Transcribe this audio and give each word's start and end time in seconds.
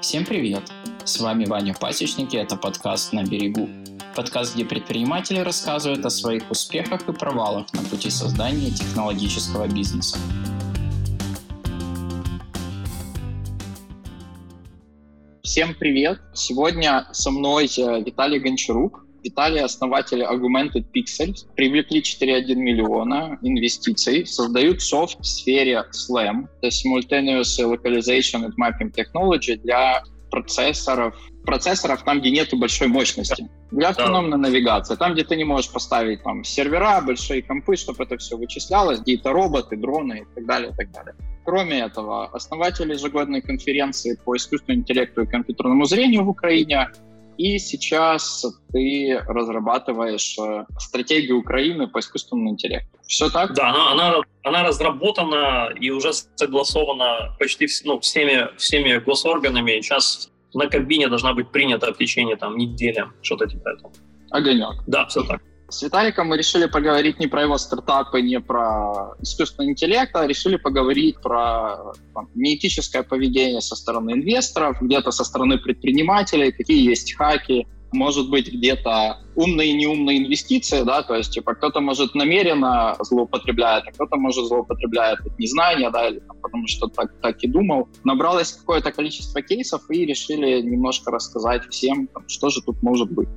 Всем 0.00 0.24
привет! 0.24 0.62
С 1.04 1.20
вами 1.20 1.44
Ваня 1.44 1.74
Пасечник 1.74 2.32
и 2.32 2.38
это 2.38 2.56
подкаст 2.56 3.12
«На 3.12 3.22
берегу». 3.22 3.68
Подкаст, 4.16 4.54
где 4.54 4.64
предприниматели 4.64 5.40
рассказывают 5.40 6.06
о 6.06 6.08
своих 6.08 6.50
успехах 6.50 7.06
и 7.06 7.12
провалах 7.12 7.70
на 7.74 7.82
пути 7.82 8.08
создания 8.08 8.70
технологического 8.70 9.68
бизнеса. 9.68 10.16
Всем 15.42 15.74
привет! 15.74 16.18
Сегодня 16.32 17.06
со 17.12 17.30
мной 17.30 17.66
э, 17.66 18.02
Виталий 18.02 18.38
Гончарук, 18.38 19.04
Виталий, 19.22 19.62
основатель 19.62 20.22
Augmented 20.22 20.86
Pixels, 20.94 21.46
привлекли 21.54 22.00
4,1 22.00 22.54
миллиона 22.54 23.38
инвестиций, 23.42 24.26
создают 24.26 24.82
софт 24.82 25.20
в 25.20 25.26
сфере 25.26 25.84
SLAM, 25.92 26.48
это 26.60 26.68
Simultaneous 26.68 27.58
Localization 27.60 28.44
and 28.44 28.52
Mapping 28.58 28.92
Technology 28.94 29.56
для 29.56 30.02
процессоров, 30.30 31.14
процессоров 31.44 32.02
там, 32.04 32.20
где 32.20 32.30
нету 32.30 32.56
большой 32.56 32.88
мощности. 32.88 33.48
Для 33.70 33.88
автономной 33.90 34.38
навигации. 34.38 34.96
Там, 34.96 35.14
где 35.14 35.24
ты 35.24 35.36
не 35.36 35.44
можешь 35.44 35.70
поставить 35.70 36.22
там 36.22 36.44
сервера, 36.44 37.00
большие 37.00 37.42
компы, 37.42 37.76
чтобы 37.76 38.04
это 38.04 38.16
все 38.16 38.36
вычислялось, 38.36 38.98
какие-то 38.98 39.32
роботы, 39.32 39.76
дроны 39.76 40.20
и 40.20 40.34
так 40.34 40.46
далее, 40.46 40.70
и 40.70 40.74
так 40.74 40.90
далее. 40.92 41.14
Кроме 41.44 41.80
этого, 41.80 42.26
основатель 42.26 42.92
ежегодной 42.92 43.42
конференции 43.42 44.18
по 44.24 44.36
искусственному 44.36 44.82
интеллекту 44.82 45.22
и 45.22 45.26
компьютерному 45.26 45.84
зрению 45.84 46.24
в 46.24 46.28
Украине 46.28 46.88
и 47.40 47.58
сейчас 47.58 48.44
ты 48.70 49.18
разрабатываешь 49.26 50.36
э, 50.38 50.66
стратегию 50.78 51.38
Украины 51.38 51.88
по 51.88 52.00
искусственному 52.00 52.50
интеллекту. 52.50 52.98
Все 53.06 53.30
так? 53.30 53.54
Да, 53.54 53.70
она, 53.70 53.92
она, 53.92 54.20
она 54.44 54.62
разработана 54.62 55.70
и 55.80 55.88
уже 55.88 56.12
согласована 56.12 57.34
почти 57.38 57.66
ну, 57.84 57.98
всеми, 58.00 58.54
всеми 58.58 58.98
госорганами. 58.98 59.80
Сейчас 59.80 60.30
на 60.52 60.66
кабине 60.66 61.08
должна 61.08 61.32
быть 61.32 61.50
принята 61.50 61.94
в 61.94 61.96
течение 61.96 62.36
там, 62.36 62.58
недели, 62.58 63.06
что-то 63.22 63.46
типа 63.46 63.70
этого. 63.70 63.92
Огонек. 64.30 64.84
Да, 64.86 65.06
все 65.06 65.22
так. 65.22 65.40
С 65.70 65.82
Виталиком 65.82 66.28
мы 66.28 66.36
решили 66.36 66.66
поговорить 66.66 67.20
не 67.20 67.28
про 67.28 67.42
его 67.42 67.56
стартапы, 67.56 68.20
не 68.22 68.40
про 68.40 69.14
искусственный 69.20 69.70
интеллект, 69.70 70.14
а 70.16 70.26
решили 70.26 70.56
поговорить 70.56 71.20
про 71.22 71.92
там, 72.12 72.28
неэтическое 72.34 73.04
поведение 73.04 73.60
со 73.60 73.76
стороны 73.76 74.12
инвесторов, 74.12 74.78
где-то 74.80 75.12
со 75.12 75.24
стороны 75.24 75.58
предпринимателей, 75.58 76.50
какие 76.50 76.88
есть 76.88 77.14
хаки, 77.14 77.68
может 77.92 78.30
быть 78.30 78.52
где-то 78.52 79.18
умные 79.36 79.70
и 79.70 79.76
неумные 79.76 80.18
инвестиции, 80.18 80.82
да, 80.82 81.02
то 81.02 81.14
есть 81.14 81.32
типа 81.32 81.54
кто-то 81.54 81.80
может 81.80 82.14
намеренно 82.14 82.96
злоупотребляет, 83.00 83.84
а 83.86 83.92
кто-то 83.92 84.16
может 84.16 84.46
злоупотребляет 84.46 85.20
от 85.20 85.38
незнания, 85.38 85.90
да, 85.90 86.08
или 86.08 86.18
там, 86.20 86.36
потому 86.40 86.66
что 86.66 86.88
так, 86.88 87.12
так 87.20 87.42
и 87.42 87.48
думал. 87.48 87.88
Набралось 88.04 88.52
какое-то 88.52 88.92
количество 88.92 89.40
кейсов 89.42 89.88
и 89.90 90.04
решили 90.04 90.60
немножко 90.62 91.10
рассказать 91.10 91.62
всем, 91.70 92.08
там, 92.08 92.28
что 92.28 92.50
же 92.50 92.60
тут 92.62 92.82
может 92.82 93.10
быть. 93.10 93.28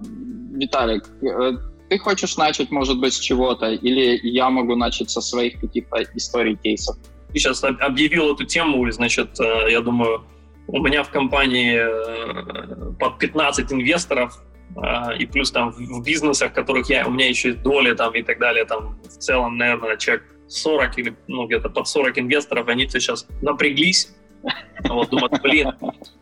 Виталик, 0.00 1.04
э, 1.22 1.52
ты 1.90 1.98
хочешь 1.98 2.36
начать, 2.36 2.70
может 2.70 3.00
быть, 3.00 3.14
с 3.14 3.18
чего-то, 3.18 3.72
или 3.72 4.20
я 4.22 4.48
могу 4.48 4.76
начать 4.76 5.10
со 5.10 5.20
своих 5.20 5.60
каких-то 5.60 6.04
историй, 6.14 6.56
кейсов? 6.56 6.96
Ты 7.32 7.38
сейчас 7.40 7.64
объявил 7.64 8.32
эту 8.32 8.44
тему, 8.44 8.88
значит, 8.92 9.40
э, 9.40 9.70
я 9.70 9.80
думаю, 9.80 10.24
у 10.68 10.80
меня 10.80 11.02
в 11.02 11.10
компании 11.10 11.76
э, 11.76 12.92
под 12.98 13.18
15 13.18 13.72
инвесторов, 13.72 14.40
и 15.18 15.26
плюс 15.26 15.50
там 15.50 15.72
в 15.72 16.04
бизнесах, 16.04 16.52
в 16.52 16.54
которых 16.54 16.88
я, 16.88 17.04
у 17.04 17.10
меня 17.10 17.28
еще 17.28 17.48
есть 17.48 17.62
доли 17.62 17.92
там 17.92 18.14
и 18.14 18.22
так 18.22 18.38
далее, 18.38 18.64
там 18.64 19.00
в 19.02 19.18
целом, 19.18 19.58
наверное, 19.58 19.96
человек 19.96 20.22
40 20.46 20.98
или 20.98 21.16
ну, 21.26 21.46
где-то 21.46 21.70
под 21.70 21.88
40 21.88 22.20
инвесторов, 22.20 22.68
они 22.68 22.88
сейчас 22.88 23.26
напряглись, 23.42 24.14
вот 24.88 25.10
думают, 25.10 25.42
блин, 25.42 25.72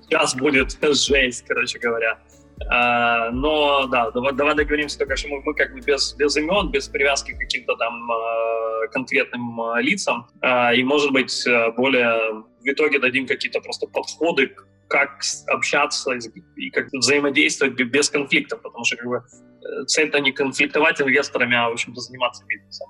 сейчас 0.02 0.34
будет 0.34 0.78
жесть, 0.83 1.44
короче 1.46 1.78
говоря. 1.78 2.19
Uh, 2.61 3.31
но 3.31 3.87
да, 3.87 4.11
давай, 4.11 4.33
давай 4.33 4.55
договоримся 4.55 4.98
только, 4.98 5.17
что 5.17 5.28
мы, 5.28 5.41
мы 5.42 5.55
как 5.55 5.73
бы 5.73 5.81
без, 5.81 6.14
без 6.14 6.37
имен, 6.37 6.70
без 6.70 6.89
привязки 6.89 7.33
к 7.33 7.39
каким-то 7.39 7.77
там 7.77 8.11
uh, 8.11 8.89
конкретным 8.92 9.61
uh, 9.61 9.80
лицам, 9.80 10.27
и, 10.74 10.83
может 10.83 11.13
быть, 11.13 11.46
более 11.77 12.45
в 12.61 12.67
итоге 12.67 12.98
дадим 12.98 13.27
какие-то 13.27 13.61
просто 13.61 13.86
подходы, 13.86 14.55
как 14.89 15.20
общаться 15.48 16.13
и 16.57 16.70
как 16.70 16.89
взаимодействовать 16.92 17.74
без 17.74 18.11
конфликтов, 18.11 18.63
потому 18.63 18.85
что 18.85 18.96
как 18.96 19.07
бы, 19.07 19.17
э, 19.17 19.85
цель-то 19.86 20.20
не 20.20 20.33
конфликтовать 20.33 21.01
инвесторами, 21.01 21.57
а, 21.57 21.69
в 21.69 21.73
общем-то, 21.73 22.01
заниматься 22.01 22.45
бизнесом. 22.46 22.89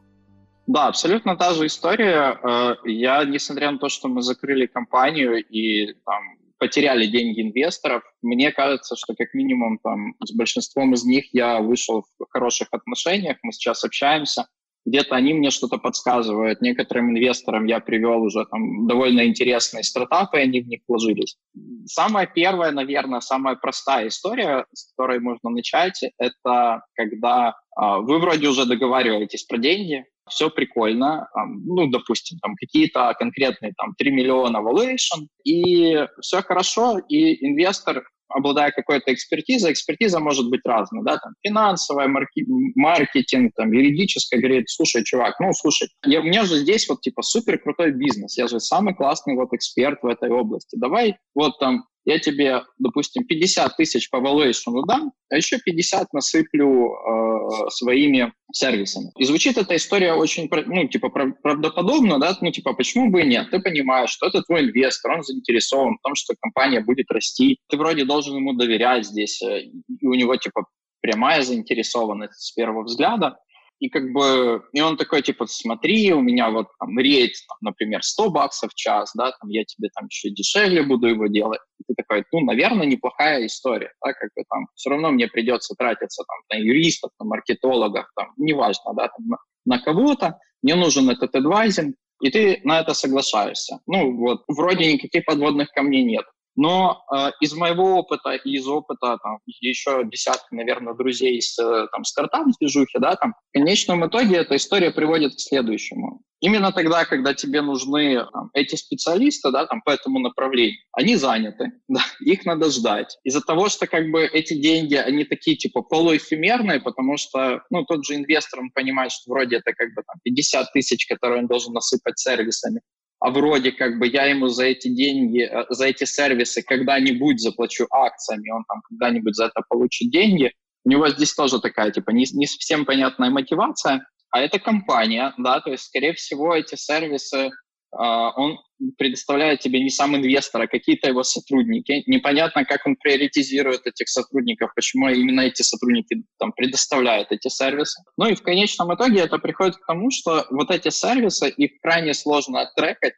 Да, 0.66 0.88
абсолютно 0.88 1.36
та 1.36 1.54
же 1.54 1.66
история. 1.66 2.38
Э, 2.42 2.76
я, 2.84 3.24
несмотря 3.24 3.70
на 3.70 3.78
то, 3.78 3.88
что 3.88 4.08
мы 4.08 4.22
закрыли 4.22 4.66
компанию 4.66 5.44
и 5.44 5.94
там 6.04 6.37
потеряли 6.58 7.06
деньги 7.06 7.42
инвесторов. 7.42 8.02
Мне 8.22 8.52
кажется, 8.52 8.96
что 8.96 9.14
как 9.14 9.32
минимум 9.34 9.78
там 9.78 10.14
с 10.24 10.32
большинством 10.32 10.94
из 10.94 11.04
них 11.04 11.26
я 11.32 11.60
вышел 11.60 12.04
в 12.18 12.26
хороших 12.30 12.68
отношениях, 12.72 13.38
мы 13.42 13.52
сейчас 13.52 13.84
общаемся. 13.84 14.48
Где-то 14.88 15.16
они 15.16 15.34
мне 15.34 15.50
что-то 15.50 15.76
подсказывают. 15.76 16.62
Некоторым 16.62 17.10
инвесторам 17.10 17.66
я 17.66 17.78
привел 17.78 18.22
уже 18.22 18.46
там 18.46 18.86
довольно 18.86 19.26
интересные 19.26 19.84
стартапы, 19.84 20.38
и 20.38 20.42
они 20.42 20.62
в 20.62 20.68
них 20.68 20.80
вложились. 20.88 21.36
Самая 21.84 22.26
первая, 22.26 22.72
наверное, 22.72 23.20
самая 23.20 23.56
простая 23.56 24.08
история, 24.08 24.64
с 24.72 24.90
которой 24.90 25.20
можно 25.20 25.50
начать, 25.50 26.00
это 26.18 26.82
когда 26.94 27.50
э, 27.50 27.52
вы 28.00 28.18
вроде 28.18 28.48
уже 28.48 28.64
договариваетесь 28.64 29.44
про 29.44 29.58
деньги, 29.58 30.04
все 30.30 30.50
прикольно, 30.50 31.28
ну, 31.64 31.86
допустим, 31.88 32.38
там 32.38 32.54
какие-то 32.56 33.14
конкретные 33.18 33.72
там 33.76 33.94
3 33.96 34.10
миллиона 34.10 34.58
valuation, 34.58 35.26
и 35.44 36.06
все 36.20 36.42
хорошо, 36.42 36.98
и 36.98 37.46
инвестор 37.46 38.04
обладая 38.28 38.70
какой-то 38.70 39.12
экспертизой, 39.12 39.72
экспертиза 39.72 40.20
может 40.20 40.48
быть 40.50 40.60
разной, 40.64 41.04
да, 41.04 41.18
там, 41.18 41.32
финансовая, 41.46 42.08
марки, 42.08 42.44
маркетинг, 42.74 43.52
там, 43.56 43.72
юридическая, 43.72 44.40
говорит, 44.40 44.68
слушай, 44.68 45.04
чувак, 45.04 45.38
ну, 45.40 45.52
слушай, 45.52 45.88
я, 46.04 46.20
у 46.20 46.24
меня 46.24 46.44
же 46.44 46.58
здесь 46.58 46.88
вот, 46.88 47.00
типа, 47.00 47.22
супер 47.22 47.58
крутой 47.58 47.92
бизнес, 47.92 48.38
я 48.38 48.48
же 48.48 48.60
самый 48.60 48.94
классный 48.94 49.34
вот 49.34 49.52
эксперт 49.52 50.02
в 50.02 50.06
этой 50.06 50.30
области, 50.30 50.76
давай 50.76 51.16
вот 51.34 51.58
там 51.58 51.84
я 52.08 52.18
тебе, 52.18 52.62
допустим, 52.78 53.24
50 53.26 53.76
тысяч 53.76 54.08
по 54.08 54.16
valuation 54.16 54.82
дам, 54.86 55.12
а 55.30 55.36
еще 55.36 55.58
50 55.58 56.10
насыплю 56.14 56.94
э, 56.94 57.27
своими 57.68 58.32
сервисами. 58.52 59.10
И 59.18 59.24
звучит 59.24 59.58
эта 59.58 59.76
история 59.76 60.14
очень, 60.14 60.48
ну, 60.66 60.88
типа, 60.88 61.08
правдоподобно, 61.08 62.18
да, 62.18 62.36
ну, 62.40 62.50
типа, 62.50 62.74
почему 62.74 63.10
бы 63.10 63.22
и 63.22 63.26
нет? 63.26 63.50
Ты 63.50 63.60
понимаешь, 63.60 64.10
что 64.10 64.26
это 64.26 64.42
твой 64.42 64.62
инвестор, 64.62 65.12
он 65.12 65.22
заинтересован 65.22 65.96
в 65.98 66.02
том, 66.02 66.14
что 66.14 66.34
компания 66.40 66.80
будет 66.80 67.10
расти. 67.10 67.58
Ты 67.68 67.76
вроде 67.76 68.04
должен 68.04 68.36
ему 68.36 68.54
доверять 68.54 69.06
здесь, 69.06 69.42
э, 69.42 69.62
и 69.62 70.06
у 70.06 70.14
него, 70.14 70.36
типа, 70.36 70.64
прямая 71.00 71.42
заинтересованность 71.42 72.40
с 72.40 72.52
первого 72.52 72.84
взгляда. 72.84 73.38
И 73.80 73.88
как 73.90 74.12
бы, 74.12 74.64
и 74.72 74.80
он 74.80 74.96
такой, 74.96 75.22
типа, 75.22 75.46
смотри, 75.46 76.12
у 76.12 76.20
меня 76.20 76.50
вот 76.50 76.66
там 76.80 76.98
рейд, 76.98 77.32
там, 77.48 77.58
например, 77.60 78.02
100 78.02 78.30
баксов 78.30 78.72
в 78.72 78.74
час, 78.74 79.12
да, 79.14 79.32
там 79.40 79.50
я 79.50 79.64
тебе 79.64 79.88
там 79.94 80.06
еще 80.10 80.30
дешевле 80.30 80.82
буду 80.82 81.06
его 81.06 81.28
делать. 81.28 81.60
И 81.80 81.84
ты 81.86 81.94
такой, 81.94 82.24
ну, 82.32 82.40
наверное, 82.40 82.86
неплохая 82.86 83.46
история, 83.46 83.92
да, 84.04 84.12
как 84.12 84.30
бы 84.34 84.42
там 84.48 84.66
все 84.74 84.90
равно 84.90 85.10
мне 85.10 85.28
придется 85.28 85.74
тратиться 85.76 86.24
там 86.26 86.58
на 86.58 86.62
юристов, 86.62 87.12
на 87.20 87.26
маркетологов, 87.26 88.06
там, 88.16 88.32
неважно, 88.36 88.94
да, 88.94 89.08
там, 89.08 89.26
на, 89.28 89.36
на 89.64 89.78
кого-то, 89.78 90.38
мне 90.62 90.74
нужен 90.74 91.08
этот 91.10 91.34
адвайзинг, 91.36 91.94
и 92.20 92.30
ты 92.30 92.60
на 92.64 92.80
это 92.80 92.94
соглашаешься. 92.94 93.78
Ну, 93.86 94.16
вот, 94.16 94.42
вроде 94.48 94.92
никаких 94.92 95.24
подводных 95.24 95.70
камней 95.70 96.02
нет. 96.02 96.24
Но 96.60 97.04
э, 97.14 97.30
из 97.40 97.54
моего 97.54 97.98
опыта 97.98 98.32
и 98.32 98.56
из 98.56 98.66
опыта 98.66 99.16
там, 99.22 99.38
еще 99.46 100.02
десятки, 100.04 100.52
наверное, 100.52 100.92
друзей 100.92 101.38
из 101.38 101.56
э, 101.56 101.86
там, 101.92 102.02
стартап-движухи, 102.02 102.98
да, 102.98 103.14
там, 103.14 103.34
в 103.50 103.52
конечном 103.56 104.04
итоге 104.04 104.38
эта 104.38 104.56
история 104.56 104.90
приводит 104.90 105.36
к 105.36 105.40
следующему. 105.40 106.20
Именно 106.40 106.72
тогда, 106.72 107.04
когда 107.04 107.32
тебе 107.32 107.62
нужны 107.62 108.24
там, 108.32 108.50
эти 108.54 108.74
специалисты 108.74 109.52
да, 109.52 109.66
там, 109.66 109.82
по 109.82 109.90
этому 109.90 110.18
направлению, 110.18 110.78
они 110.90 111.14
заняты, 111.14 111.70
да, 111.88 112.00
их 112.18 112.44
надо 112.44 112.70
ждать. 112.70 113.16
Из-за 113.22 113.40
того, 113.40 113.68
что 113.68 113.86
как 113.86 114.10
бы 114.10 114.24
эти 114.24 114.54
деньги, 114.54 114.96
они 114.96 115.22
такие 115.24 115.56
типа 115.56 115.82
полуэфемерные, 115.82 116.80
потому 116.80 117.18
что 117.18 117.62
ну, 117.70 117.84
тот 117.84 118.04
же 118.04 118.16
инвестор 118.16 118.58
он 118.58 118.70
понимает, 118.70 119.12
что 119.12 119.30
вроде 119.30 119.58
это 119.58 119.72
как 119.74 119.94
бы 119.94 120.02
там, 120.04 120.16
50 120.24 120.72
тысяч, 120.72 121.06
которые 121.06 121.42
он 121.42 121.46
должен 121.46 121.72
насыпать 121.72 122.18
сервисами, 122.18 122.80
а 123.20 123.30
вроде 123.30 123.72
как 123.72 123.98
бы 123.98 124.06
я 124.06 124.26
ему 124.26 124.48
за 124.48 124.64
эти 124.66 124.88
деньги, 124.88 125.42
э, 125.42 125.64
за 125.70 125.86
эти 125.86 126.04
сервисы 126.04 126.62
когда-нибудь 126.62 127.40
заплачу 127.40 127.86
акциями, 127.90 128.50
он 128.50 128.64
там 128.68 128.80
когда-нибудь 128.88 129.34
за 129.34 129.46
это 129.46 129.62
получит 129.68 130.10
деньги. 130.10 130.52
У 130.84 130.90
него 130.90 131.08
здесь 131.08 131.34
тоже 131.34 131.60
такая, 131.60 131.90
типа, 131.90 132.10
не, 132.10 132.26
не 132.32 132.46
совсем 132.46 132.84
понятная 132.84 133.30
мотивация, 133.30 134.06
а 134.30 134.40
это 134.40 134.58
компания, 134.58 135.34
да, 135.38 135.60
то 135.60 135.70
есть, 135.70 135.84
скорее 135.84 136.12
всего, 136.12 136.54
эти 136.54 136.76
сервисы 136.76 137.50
он 137.90 138.58
предоставляет 138.96 139.60
тебе 139.60 139.82
не 139.82 139.90
сам 139.90 140.14
инвестор, 140.16 140.62
а 140.62 140.66
какие-то 140.66 141.08
его 141.08 141.22
сотрудники. 141.22 142.02
Непонятно, 142.06 142.64
как 142.64 142.86
он 142.86 142.96
приоритизирует 142.96 143.86
этих 143.86 144.08
сотрудников, 144.08 144.72
почему 144.74 145.08
именно 145.08 145.40
эти 145.40 145.62
сотрудники 145.62 146.22
там 146.38 146.52
предоставляют 146.52 147.32
эти 147.32 147.48
сервисы. 147.48 148.02
Ну 148.16 148.26
и 148.26 148.34
в 148.34 148.42
конечном 148.42 148.94
итоге 148.94 149.20
это 149.20 149.38
приходит 149.38 149.76
к 149.76 149.86
тому, 149.86 150.10
что 150.10 150.46
вот 150.50 150.70
эти 150.70 150.90
сервисы, 150.90 151.48
их 151.48 151.80
крайне 151.80 152.14
сложно 152.14 152.60
оттрекать, 152.60 153.14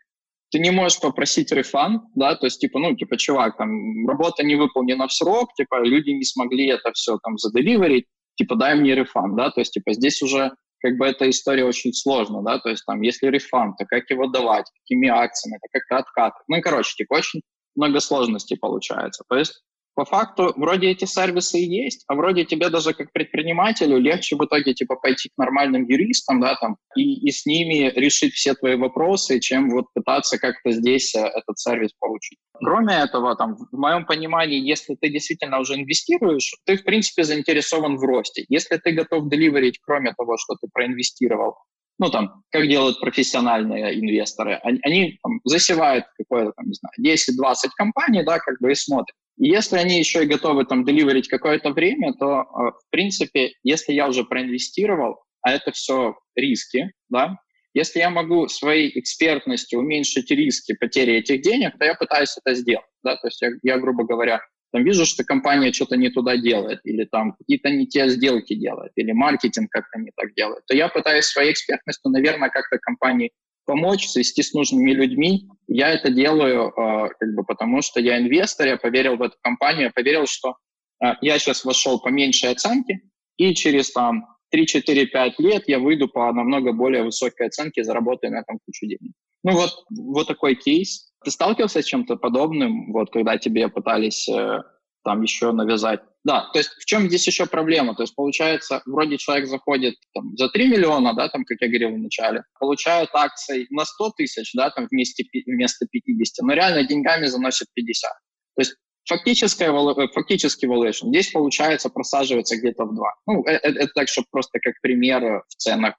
ты 0.50 0.58
не 0.58 0.70
можешь 0.70 1.00
попросить 1.00 1.52
рефанд, 1.52 2.02
да, 2.14 2.34
то 2.34 2.46
есть, 2.46 2.60
типа, 2.60 2.80
ну, 2.80 2.96
типа, 2.96 3.16
чувак, 3.16 3.56
там, 3.56 4.08
работа 4.08 4.42
не 4.42 4.56
выполнена 4.56 5.06
в 5.06 5.12
срок, 5.12 5.54
типа, 5.54 5.84
люди 5.84 6.10
не 6.10 6.24
смогли 6.24 6.68
это 6.68 6.92
все 6.92 7.18
там 7.22 7.38
заделиверить, 7.38 8.06
типа, 8.34 8.56
дай 8.56 8.74
мне 8.74 8.94
рефанд, 8.94 9.36
да, 9.36 9.50
то 9.50 9.60
есть, 9.60 9.72
типа, 9.72 9.92
здесь 9.92 10.20
уже 10.22 10.50
как 10.80 10.96
бы 10.96 11.06
эта 11.06 11.28
история 11.28 11.64
очень 11.64 11.92
сложна, 11.92 12.42
да, 12.42 12.58
то 12.58 12.70
есть 12.70 12.84
там, 12.86 13.00
если 13.02 13.28
рефанд, 13.28 13.76
то 13.78 13.84
как 13.86 14.08
его 14.10 14.26
давать, 14.26 14.66
какими 14.80 15.08
акциями, 15.08 15.58
это 15.58 15.68
как-то 15.72 15.98
откат. 15.98 16.34
Ну, 16.48 16.60
короче, 16.62 16.94
типа, 16.96 17.14
очень 17.14 17.42
много 17.76 18.00
сложностей 18.00 18.56
получается. 18.58 19.24
То 19.28 19.36
есть 19.36 19.62
по 19.94 20.04
факту 20.04 20.52
вроде 20.56 20.88
эти 20.88 21.04
сервисы 21.04 21.58
и 21.58 21.82
есть, 21.84 22.04
а 22.08 22.14
вроде 22.14 22.44
тебе 22.44 22.70
даже 22.70 22.94
как 22.94 23.12
предпринимателю 23.12 23.98
легче 23.98 24.36
в 24.36 24.44
итоге 24.44 24.74
типа 24.74 24.96
пойти 24.96 25.28
к 25.28 25.38
нормальным 25.38 25.84
юристам, 25.86 26.40
да, 26.40 26.56
там, 26.56 26.76
и, 26.96 27.26
и 27.26 27.30
с 27.30 27.46
ними 27.46 27.90
решить 27.98 28.34
все 28.34 28.54
твои 28.54 28.76
вопросы, 28.76 29.40
чем 29.40 29.70
вот 29.70 29.86
пытаться 29.94 30.38
как-то 30.38 30.70
здесь 30.70 31.14
э, 31.14 31.20
этот 31.20 31.58
сервис 31.58 31.90
получить. 31.98 32.38
Кроме 32.54 32.94
этого, 32.94 33.36
там, 33.36 33.56
в 33.56 33.76
моем 33.76 34.06
понимании, 34.06 34.60
если 34.60 34.94
ты 34.94 35.08
действительно 35.08 35.58
уже 35.60 35.74
инвестируешь, 35.74 36.54
ты, 36.64 36.76
в 36.76 36.84
принципе, 36.84 37.24
заинтересован 37.24 37.96
в 37.96 38.02
росте. 38.02 38.44
Если 38.48 38.76
ты 38.76 38.92
готов 38.92 39.28
деливерить, 39.28 39.78
кроме 39.82 40.12
того, 40.14 40.36
что 40.36 40.54
ты 40.60 40.68
проинвестировал, 40.72 41.56
ну, 42.00 42.10
там, 42.10 42.42
как 42.50 42.66
делают 42.66 42.98
профессиональные 42.98 44.00
инвесторы, 44.00 44.58
они, 44.62 44.80
они 44.84 45.18
там, 45.22 45.40
засевают 45.44 46.06
какое-то, 46.16 46.52
там, 46.56 46.66
не 46.66 46.72
знаю, 46.72 47.16
10-20 47.54 47.68
компаний, 47.76 48.24
да, 48.24 48.38
как 48.38 48.58
бы 48.58 48.72
и 48.72 48.74
смотрят. 48.74 49.14
Если 49.42 49.78
они 49.78 49.98
еще 49.98 50.22
и 50.22 50.26
готовы 50.26 50.66
там 50.66 50.84
деливерить 50.84 51.28
какое-то 51.28 51.70
время, 51.70 52.12
то, 52.12 52.42
э, 52.42 52.44
в 52.44 52.90
принципе, 52.90 53.54
если 53.62 53.94
я 53.94 54.06
уже 54.06 54.22
проинвестировал, 54.22 55.22
а 55.40 55.52
это 55.52 55.72
все 55.72 56.14
риски, 56.36 56.92
да, 57.08 57.38
если 57.72 58.00
я 58.00 58.10
могу 58.10 58.48
своей 58.48 58.90
экспертностью 59.00 59.78
уменьшить 59.78 60.30
риски 60.30 60.74
потери 60.74 61.14
этих 61.14 61.40
денег, 61.40 61.78
то 61.78 61.86
я 61.86 61.94
пытаюсь 61.94 62.36
это 62.36 62.54
сделать, 62.54 62.84
да, 63.02 63.16
то 63.16 63.28
есть 63.28 63.40
я, 63.40 63.48
я 63.62 63.78
грубо 63.78 64.04
говоря, 64.04 64.42
там 64.72 64.84
вижу, 64.84 65.06
что 65.06 65.24
компания 65.24 65.72
что-то 65.72 65.96
не 65.96 66.10
туда 66.10 66.36
делает, 66.36 66.80
или 66.84 67.04
там 67.04 67.32
какие-то 67.32 67.70
не 67.70 67.86
те 67.86 68.10
сделки 68.10 68.54
делает, 68.54 68.92
или 68.96 69.12
маркетинг 69.12 69.70
как-то 69.70 69.98
не 70.00 70.10
так 70.16 70.34
делает, 70.34 70.66
то 70.66 70.76
я 70.76 70.88
пытаюсь 70.88 71.24
своей 71.24 71.52
экспертностью, 71.52 72.10
наверное, 72.10 72.50
как-то 72.50 72.76
компании 72.76 73.32
помочь, 73.64 74.08
свести 74.08 74.42
с 74.42 74.52
нужными 74.52 74.92
людьми. 74.92 75.48
Я 75.66 75.90
это 75.90 76.10
делаю 76.10 76.68
э, 76.68 77.08
как 77.18 77.34
бы 77.34 77.44
потому, 77.44 77.82
что 77.82 78.00
я 78.00 78.18
инвестор, 78.18 78.66
я 78.66 78.76
поверил 78.76 79.16
в 79.16 79.22
эту 79.22 79.36
компанию, 79.42 79.84
я 79.84 79.90
поверил, 79.90 80.26
что 80.26 80.56
э, 81.02 81.12
я 81.20 81.38
сейчас 81.38 81.64
вошел 81.64 82.00
по 82.00 82.08
меньшей 82.08 82.50
оценке, 82.50 83.00
и 83.36 83.54
через 83.54 83.92
там 83.92 84.26
3-4-5 84.54 85.34
лет 85.38 85.64
я 85.66 85.78
выйду 85.78 86.08
по 86.08 86.32
намного 86.32 86.72
более 86.72 87.04
высокой 87.04 87.46
оценке, 87.46 87.84
заработаю 87.84 88.32
на 88.32 88.40
этом 88.40 88.58
кучу 88.64 88.86
денег. 88.86 89.12
Ну 89.42 89.52
вот, 89.52 89.84
вот 89.90 90.26
такой 90.26 90.54
кейс. 90.54 91.12
Ты 91.24 91.30
сталкивался 91.30 91.82
с 91.82 91.84
чем-то 91.84 92.16
подобным, 92.16 92.92
вот 92.92 93.10
когда 93.10 93.38
тебе 93.38 93.68
пытались 93.68 94.28
э, 94.28 94.62
там 95.04 95.22
еще 95.22 95.52
навязать. 95.52 96.00
Да, 96.22 96.50
то 96.52 96.58
есть 96.58 96.70
в 96.78 96.84
чем 96.84 97.08
здесь 97.08 97.26
еще 97.26 97.46
проблема? 97.46 97.94
То 97.94 98.02
есть 98.02 98.14
получается, 98.14 98.82
вроде 98.84 99.16
человек 99.16 99.48
заходит 99.48 99.94
там, 100.12 100.36
за 100.36 100.48
3 100.50 100.68
миллиона, 100.68 101.14
да, 101.14 101.28
там, 101.28 101.44
как 101.44 101.56
я 101.60 101.68
говорил 101.68 101.90
в 101.92 101.98
начале, 101.98 102.42
получает 102.58 103.08
акции 103.14 103.66
на 103.70 103.86
100 103.86 104.10
тысяч, 104.18 104.52
да, 104.54 104.70
там 104.70 104.86
вместе, 104.90 105.24
вместо 105.46 105.86
50, 105.90 106.46
но 106.46 106.52
реально 106.52 106.84
деньгами 106.84 107.24
заносит 107.24 107.68
50. 107.72 108.10
То 108.56 108.60
есть 108.60 108.74
фактическое, 109.08 109.70
э, 109.70 110.08
фактический 110.12 110.68
valuation 110.68 111.08
здесь, 111.08 111.30
получается, 111.30 111.88
просаживается 111.88 112.56
где-то 112.58 112.84
в 112.84 112.94
2. 112.94 113.14
Ну, 113.26 113.42
это, 113.44 113.68
это 113.68 113.92
так, 113.94 114.08
чтобы 114.08 114.26
просто 114.30 114.58
как 114.60 114.74
пример 114.82 115.42
в 115.48 115.54
ценах 115.56 115.94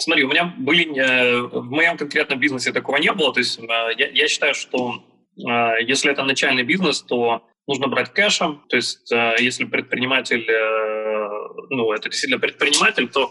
Смотри, 0.00 0.24
у 0.24 0.28
меня 0.28 0.54
были 0.56 0.98
э, 0.98 1.42
в 1.42 1.70
моем 1.70 1.98
конкретном 1.98 2.40
бизнесе 2.40 2.72
такого 2.72 2.96
не 2.96 3.12
было. 3.12 3.34
То 3.34 3.40
есть 3.40 3.58
э, 3.58 3.62
я, 3.98 4.08
я 4.08 4.28
считаю, 4.28 4.54
что 4.54 5.04
если 5.34 6.12
это 6.12 6.24
начальный 6.24 6.62
бизнес, 6.62 7.00
то 7.00 7.42
нужно 7.66 7.88
брать 7.88 8.12
кэшем. 8.12 8.64
То 8.68 8.76
есть, 8.76 9.10
э, 9.12 9.36
если 9.38 9.64
предприниматель, 9.64 10.44
э, 10.48 11.28
ну, 11.70 11.92
это 11.92 12.08
действительно 12.08 12.40
предприниматель, 12.40 13.08
то 13.08 13.30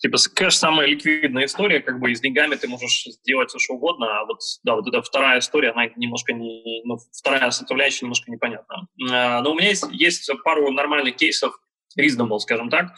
типа 0.00 0.18
кэш 0.34 0.56
самая 0.56 0.86
ликвидная 0.86 1.44
история, 1.46 1.80
как 1.80 2.00
бы 2.00 2.10
и 2.10 2.14
с 2.14 2.20
деньгами 2.20 2.56
ты 2.56 2.68
можешь 2.68 3.04
сделать 3.04 3.50
все 3.50 3.58
что 3.58 3.74
угодно, 3.74 4.20
а 4.20 4.24
вот, 4.24 4.38
да, 4.64 4.74
вот 4.74 4.86
эта 4.88 5.02
вторая 5.02 5.38
история, 5.38 5.70
она 5.70 5.86
немножко 5.96 6.32
не, 6.32 6.82
ну, 6.84 6.98
вторая 7.12 7.50
составляющая 7.50 8.06
немножко 8.06 8.30
непонятна. 8.30 8.88
Э, 9.10 9.40
но 9.40 9.52
у 9.52 9.54
меня 9.54 9.68
есть, 9.68 9.84
есть 9.92 10.30
пару 10.44 10.70
нормальных 10.70 11.16
кейсов, 11.16 11.58
reasonable, 11.98 12.38
скажем 12.38 12.70
так, 12.70 12.94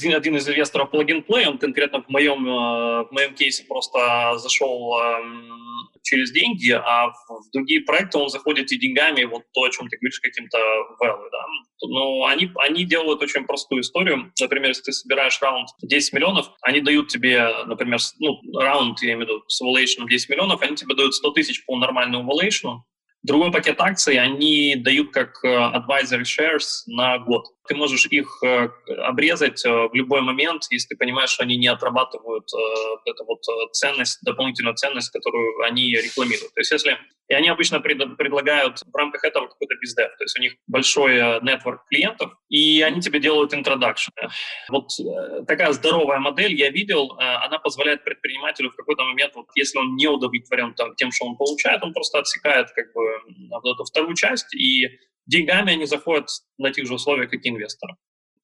один, 0.00 0.16
один 0.16 0.36
из 0.36 0.48
инвесторов 0.48 0.90
Plug 0.92 1.26
Play, 1.26 1.46
он 1.46 1.58
конкретно 1.58 2.02
в 2.02 2.08
моем, 2.08 2.44
в 2.44 3.08
моем 3.10 3.34
кейсе 3.34 3.64
просто 3.64 4.38
зашел 4.38 4.98
эм, 4.98 5.88
через 6.02 6.32
деньги, 6.32 6.70
а 6.70 7.08
в 7.08 7.50
другие 7.52 7.82
проекты 7.82 8.18
он 8.18 8.28
заходит 8.28 8.72
и 8.72 8.78
деньгами, 8.78 9.24
вот 9.24 9.42
то, 9.52 9.62
о 9.62 9.70
чем 9.70 9.88
ты 9.88 9.98
говоришь, 9.98 10.20
каким-то 10.20 10.58
value, 11.00 11.28
да. 11.30 11.46
Но 11.88 12.24
они, 12.26 12.50
они 12.56 12.84
делают 12.84 13.22
очень 13.22 13.44
простую 13.44 13.82
историю. 13.82 14.32
Например, 14.40 14.68
если 14.68 14.84
ты 14.84 14.92
собираешь 14.92 15.38
раунд 15.40 15.68
10 15.82 16.12
миллионов, 16.12 16.50
они 16.62 16.80
дают 16.80 17.08
тебе, 17.08 17.48
например, 17.66 17.98
ну, 18.18 18.40
раунд, 18.58 19.02
я 19.02 19.14
имею 19.14 19.26
в 19.26 19.28
виду, 19.28 19.44
с 19.48 19.62
valuation 19.62 20.08
10 20.08 20.28
миллионов, 20.30 20.62
они 20.62 20.76
тебе 20.76 20.94
дают 20.94 21.14
100 21.14 21.30
тысяч 21.32 21.64
по 21.66 21.76
нормальному 21.76 22.30
valuation, 22.30 22.80
Другой 23.22 23.52
пакет 23.52 23.80
акций 23.80 24.18
они 24.18 24.76
дают 24.76 25.12
как 25.12 25.44
э, 25.44 25.48
advisory 25.48 26.22
shares 26.22 26.84
на 26.86 27.18
год. 27.18 27.44
Ты 27.68 27.74
можешь 27.74 28.06
их 28.06 28.42
э, 28.42 28.70
обрезать 29.04 29.62
э, 29.66 29.68
в 29.68 29.94
любой 29.94 30.22
момент, 30.22 30.62
если 30.70 30.88
ты 30.88 30.96
понимаешь, 30.96 31.28
что 31.28 31.42
они 31.42 31.58
не 31.58 31.68
отрабатывают 31.68 32.48
эту 33.04 33.24
вот 33.26 33.40
ценность, 33.72 34.20
дополнительную 34.22 34.74
ценность, 34.74 35.10
которую 35.10 35.62
они 35.62 35.92
рекламируют. 35.92 36.54
То 36.54 36.60
есть 36.60 36.72
если 36.72 36.96
и 37.30 37.34
они 37.34 37.48
обычно 37.48 37.80
пред, 37.80 38.16
предлагают 38.16 38.80
в 38.80 38.94
рамках 38.94 39.22
этого 39.22 39.46
какой-то 39.46 39.76
бездев. 39.80 40.10
То 40.18 40.24
есть 40.24 40.36
у 40.36 40.42
них 40.42 40.56
большой 40.66 41.14
нетворк 41.42 41.86
клиентов, 41.88 42.32
и 42.48 42.82
они 42.82 43.00
тебе 43.00 43.20
делают 43.20 43.54
introduction. 43.54 44.10
Вот 44.68 44.90
такая 45.46 45.72
здоровая 45.72 46.18
модель 46.18 46.54
я 46.54 46.70
видел, 46.70 47.12
она 47.18 47.60
позволяет 47.60 48.02
предпринимателю 48.02 48.70
в 48.70 48.76
какой-то 48.76 49.04
момент, 49.04 49.34
вот 49.36 49.46
если 49.54 49.78
он 49.78 49.94
не 49.94 50.08
удовлетворен 50.08 50.74
там, 50.74 50.96
тем, 50.96 51.12
что 51.12 51.26
он 51.26 51.36
получает, 51.36 51.82
он 51.84 51.92
просто 51.92 52.18
отсекает 52.18 52.66
как 52.74 52.92
бы 52.92 53.02
вот 53.50 53.74
эту 53.74 53.84
вторую 53.84 54.16
часть, 54.16 54.52
и 54.54 54.88
деньгами 55.26 55.74
они 55.74 55.86
заходят 55.86 56.26
на 56.58 56.72
тех 56.72 56.86
же 56.86 56.94
условиях, 56.94 57.30
как 57.30 57.44
и 57.44 57.48
инвесторы. 57.48 57.94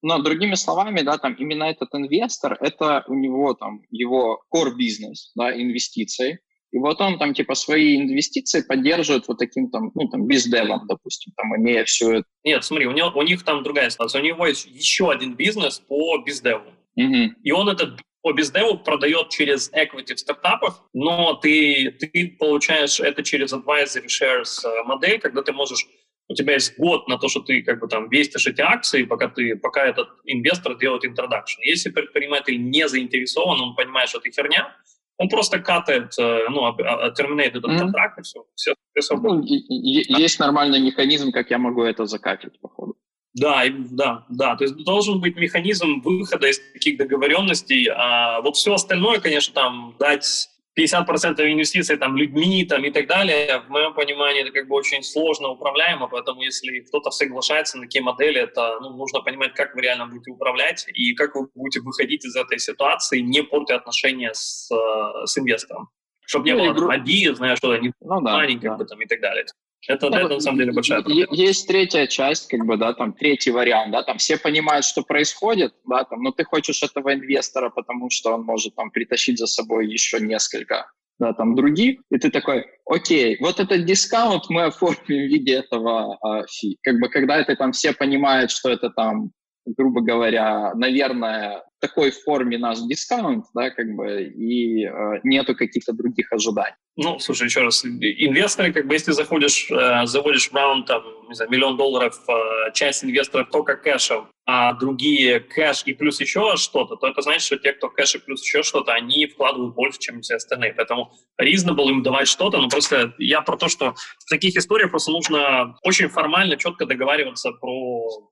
Но 0.03 0.23
другими 0.23 0.55
словами, 0.55 1.01
да, 1.01 1.19
там 1.19 1.35
именно 1.35 1.65
этот 1.65 1.93
инвестор, 1.93 2.57
это 2.61 3.03
у 3.09 3.15
него 3.15 3.55
там 3.55 3.81
его 3.91 4.45
core 4.55 4.75
бизнес, 4.77 5.33
да, 5.35 5.53
инвестиции, 5.53 6.39
и 6.73 6.79
вот 6.79 7.01
он 7.01 7.19
там 7.19 7.33
типа 7.33 7.55
свои 7.55 7.97
инвестиции 7.97 8.61
поддерживает 8.61 9.29
вот 9.29 9.39
таким 9.39 9.71
там, 9.71 9.93
ну 9.95 10.09
там 10.09 10.27
бездевом, 10.27 10.87
допустим, 10.87 11.33
там 11.37 11.57
имея 11.57 11.85
все 11.85 12.19
это. 12.19 12.25
Нет, 12.45 12.65
смотри, 12.65 12.87
у, 12.87 12.93
него, 12.93 13.13
у 13.15 13.23
них 13.23 13.45
там 13.45 13.63
другая 13.63 13.91
ситуация. 13.91 14.21
У 14.21 14.25
него 14.25 14.47
есть 14.47 14.67
еще 14.67 15.11
один 15.11 15.35
бизнес 15.35 15.79
по 15.79 16.19
бездеву. 16.19 16.65
Угу. 16.97 17.35
И 17.43 17.53
он 17.53 17.69
этот 17.69 18.01
по 18.23 18.33
бездеву 18.33 18.79
продает 18.79 19.29
через 19.29 19.71
equity 19.73 20.15
в 20.15 20.19
стартапах, 20.19 20.83
но 20.93 21.35
ты, 21.35 21.93
ты 21.93 22.37
получаешь 22.39 22.99
это 22.99 23.23
через 23.23 23.53
advisory 23.53 24.09
shares 24.09 24.65
э, 24.65 24.83
модель, 24.85 25.21
когда 25.21 25.43
ты 25.43 25.53
можешь 25.53 25.87
у 26.29 26.35
тебя 26.35 26.55
есть 26.55 26.77
год 26.77 27.07
на 27.09 27.19
то, 27.19 27.29
что 27.29 27.41
ты 27.41 27.63
как 27.63 27.79
бы 27.79 27.87
там 27.87 28.09
вестишь 28.09 28.47
эти 28.47 28.61
акции, 28.61 29.05
пока, 29.05 29.29
ты, 29.29 29.57
пока 29.57 29.87
этот 29.87 30.09
инвестор 30.25 30.77
делает 30.77 31.05
introduction. 31.05 31.61
Если 31.61 31.91
предприниматель 31.91 32.61
не 32.61 32.89
заинтересован, 32.89 33.61
он 33.61 33.77
понимает, 33.77 34.09
что 34.09 34.19
это 34.19 34.31
херня, 34.31 34.77
он 35.19 35.29
просто 35.29 35.59
катает, 35.59 36.13
э, 36.19 36.49
ну, 36.51 36.75
терминейт 37.15 37.57
этот 37.57 37.71
mm-hmm. 37.71 37.79
контракт, 37.79 38.19
и 38.19 38.23
все, 38.23 38.45
все, 38.55 38.75
все 38.99 39.17
Ну, 39.17 39.43
есть 39.43 40.39
нормальный 40.39 40.81
механизм, 40.81 41.33
как 41.33 41.51
я 41.51 41.59
могу 41.59 41.83
это 41.83 42.07
закатить, 42.07 42.61
походу. 42.61 42.97
Да, 43.35 43.65
да, 43.91 44.25
да. 44.31 44.57
То 44.57 44.65
есть 44.65 44.77
должен 44.85 45.21
быть 45.21 45.37
механизм 45.37 46.01
выхода 46.01 46.49
из 46.49 46.59
таких 46.73 46.97
договоренностей. 46.97 47.87
А 47.95 48.41
вот 48.41 48.57
все 48.57 48.73
остальное, 48.73 49.21
конечно, 49.21 49.53
там 49.53 49.95
дать 49.99 50.49
50% 50.79 51.41
инвестиций 51.53 51.97
там, 51.97 52.17
людьми 52.17 52.65
там, 52.65 52.85
и 52.85 52.91
так 52.91 53.07
далее, 53.07 53.61
в 53.61 53.71
моем 53.71 53.95
понимании, 53.95 54.43
это 54.43 54.53
как 54.53 54.69
бы 54.69 54.77
очень 54.77 55.03
сложно 55.03 55.49
управляемо, 55.49 56.07
поэтому 56.07 56.43
если 56.43 56.81
кто-то 56.81 57.11
соглашается 57.11 57.79
на 57.79 57.85
такие 57.85 58.05
модели, 58.05 58.41
это 58.41 58.79
ну, 58.81 58.91
нужно 58.91 59.21
понимать, 59.21 59.55
как 59.55 59.75
вы 59.75 59.83
реально 59.83 60.07
будете 60.07 60.31
управлять 60.31 60.87
и 60.93 61.15
как 61.15 61.35
вы 61.35 61.49
будете 61.55 61.81
выходить 61.81 62.25
из 62.27 62.37
этой 62.37 62.59
ситуации, 62.59 63.21
не 63.21 63.43
портя 63.43 63.77
отношения 63.77 64.33
с, 64.35 64.71
э, 64.71 65.27
с 65.27 65.39
инвестором. 65.39 65.89
Чтобы 66.27 66.47
не 66.47 66.53
ну, 66.53 66.59
было 66.59 66.73
игру... 66.73 66.89
обид, 66.89 67.37
знаешь, 67.37 67.59
что-то 67.59 67.81
не 67.81 67.93
ну, 68.01 68.21
да, 68.21 68.47
как 68.61 68.79
бы, 68.79 68.85
там, 68.85 69.01
и 69.01 69.07
так 69.07 69.21
далее. 69.21 69.47
Это, 69.89 70.11
да, 70.11 70.21
это 70.21 70.35
на 70.35 70.41
самом 70.41 70.59
деле 70.59 70.73
большая 70.73 71.03
проблема. 71.03 71.35
Есть 71.35 71.69
третья 71.69 72.07
часть, 72.07 72.49
как 72.49 72.65
бы, 72.67 72.77
да, 72.77 72.93
там 72.93 73.13
третий 73.13 73.51
вариант, 73.51 73.93
да, 73.93 74.03
там 74.03 74.19
все 74.19 74.37
понимают, 74.37 74.85
что 74.85 75.03
происходит, 75.03 75.75
да, 75.87 76.05
там, 76.05 76.23
но 76.23 76.33
ты 76.33 76.45
хочешь 76.45 76.83
этого 76.83 77.15
инвестора, 77.15 77.71
потому 77.71 78.11
что 78.11 78.35
он 78.35 78.43
может 78.43 78.75
там 78.75 78.91
притащить 78.91 79.39
за 79.39 79.47
собой 79.47 79.87
еще 79.87 80.21
несколько, 80.21 80.91
да, 81.19 81.33
там 81.33 81.55
других, 81.55 82.01
и 82.11 82.19
ты 82.19 82.31
такой, 82.31 82.67
окей, 82.85 83.37
вот 83.41 83.61
этот 83.61 83.85
дискаунт 83.85 84.49
мы 84.49 84.65
оформим 84.65 85.05
в 85.07 85.09
виде 85.09 85.55
этого 85.55 86.19
э, 86.25 86.47
фи. 86.49 86.79
Как 86.83 86.99
бы, 86.99 87.09
когда 87.09 87.39
это 87.39 87.55
там 87.57 87.73
все 87.73 87.93
понимают, 87.93 88.51
что 88.51 88.71
это 88.71 88.91
там 88.91 89.31
грубо 89.67 90.01
говоря, 90.01 90.73
наверное, 90.75 91.65
такой 91.81 92.11
форме 92.11 92.59
наш 92.59 92.79
дискаунт, 92.81 93.45
да, 93.55 93.71
как 93.71 93.87
бы, 93.95 94.23
и 94.23 94.85
э, 94.85 95.21
нету 95.25 95.55
каких-то 95.55 95.93
других 95.93 96.33
ожиданий. 96.33 96.77
Ну, 96.97 97.19
слушай, 97.19 97.45
еще 97.45 97.61
раз, 97.61 97.85
инвесторы, 97.85 98.73
как 98.73 98.87
бы, 98.87 98.95
если 98.95 99.13
заходишь, 99.13 99.71
э, 99.71 100.07
заводишь 100.07 100.51
раунд, 100.53 100.87
там, 100.87 101.03
не 101.29 101.35
знаю, 101.35 101.51
миллион 101.51 101.77
долларов, 101.77 102.19
э, 102.29 102.73
часть 102.73 103.05
инвесторов 103.05 103.51
только 103.51 103.77
кэшем, 103.77 104.29
а 104.47 104.73
другие 104.75 105.41
кэш 105.41 105.83
и 105.85 105.93
плюс 105.93 106.21
еще 106.21 106.57
что-то, 106.57 106.97
то 106.97 107.09
это 107.09 107.21
значит, 107.21 107.43
что 107.43 107.59
те, 107.59 107.73
кто 107.73 107.91
кэш 107.91 108.15
и 108.15 108.19
плюс 108.19 108.43
еще 108.43 108.63
что-то, 108.63 108.93
они 108.93 109.27
вкладывают 109.27 109.75
больше, 109.75 109.99
чем 109.99 110.23
все 110.23 110.37
остальные. 110.37 110.73
Поэтому 110.75 111.13
reasonable 111.41 111.91
им 111.91 112.03
давать 112.03 112.29
что-то, 112.29 112.59
но 112.59 112.69
просто 112.69 113.13
я 113.19 113.43
про 113.43 113.57
то, 113.57 113.69
что 113.69 113.95
в 114.25 114.31
таких 114.31 114.57
историях 114.57 114.91
просто 114.91 115.11
нужно 115.11 115.77
очень 115.83 116.09
формально, 116.09 116.57
четко 116.57 116.87
договариваться 116.87 117.51
про 117.53 118.31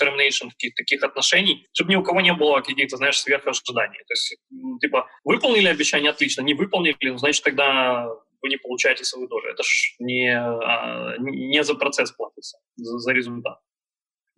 termination 0.00 0.50
таких, 0.50 0.74
таких 0.74 1.02
отношений, 1.02 1.66
чтобы 1.72 1.92
ни 1.92 1.96
у 1.96 2.02
кого 2.02 2.20
не 2.20 2.32
было 2.32 2.60
каких-то, 2.60 2.96
знаешь, 2.96 3.20
сверхожиданий. 3.20 3.98
То 4.06 4.12
есть, 4.12 4.36
типа, 4.80 5.08
выполнили 5.24 5.68
обещание, 5.68 6.10
отлично, 6.10 6.42
не 6.42 6.54
выполнили, 6.54 6.96
ну, 7.02 7.18
значит, 7.18 7.44
тогда 7.44 8.08
вы 8.42 8.48
не 8.48 8.56
получаете 8.56 9.04
свою 9.04 9.28
долю. 9.28 9.50
Это 9.50 9.62
ж 9.62 9.94
не, 9.98 10.34
а, 10.34 11.16
не 11.18 11.62
за 11.62 11.74
процесс 11.74 12.10
платится, 12.12 12.58
за, 12.76 12.98
за 12.98 13.12
результат. 13.12 13.58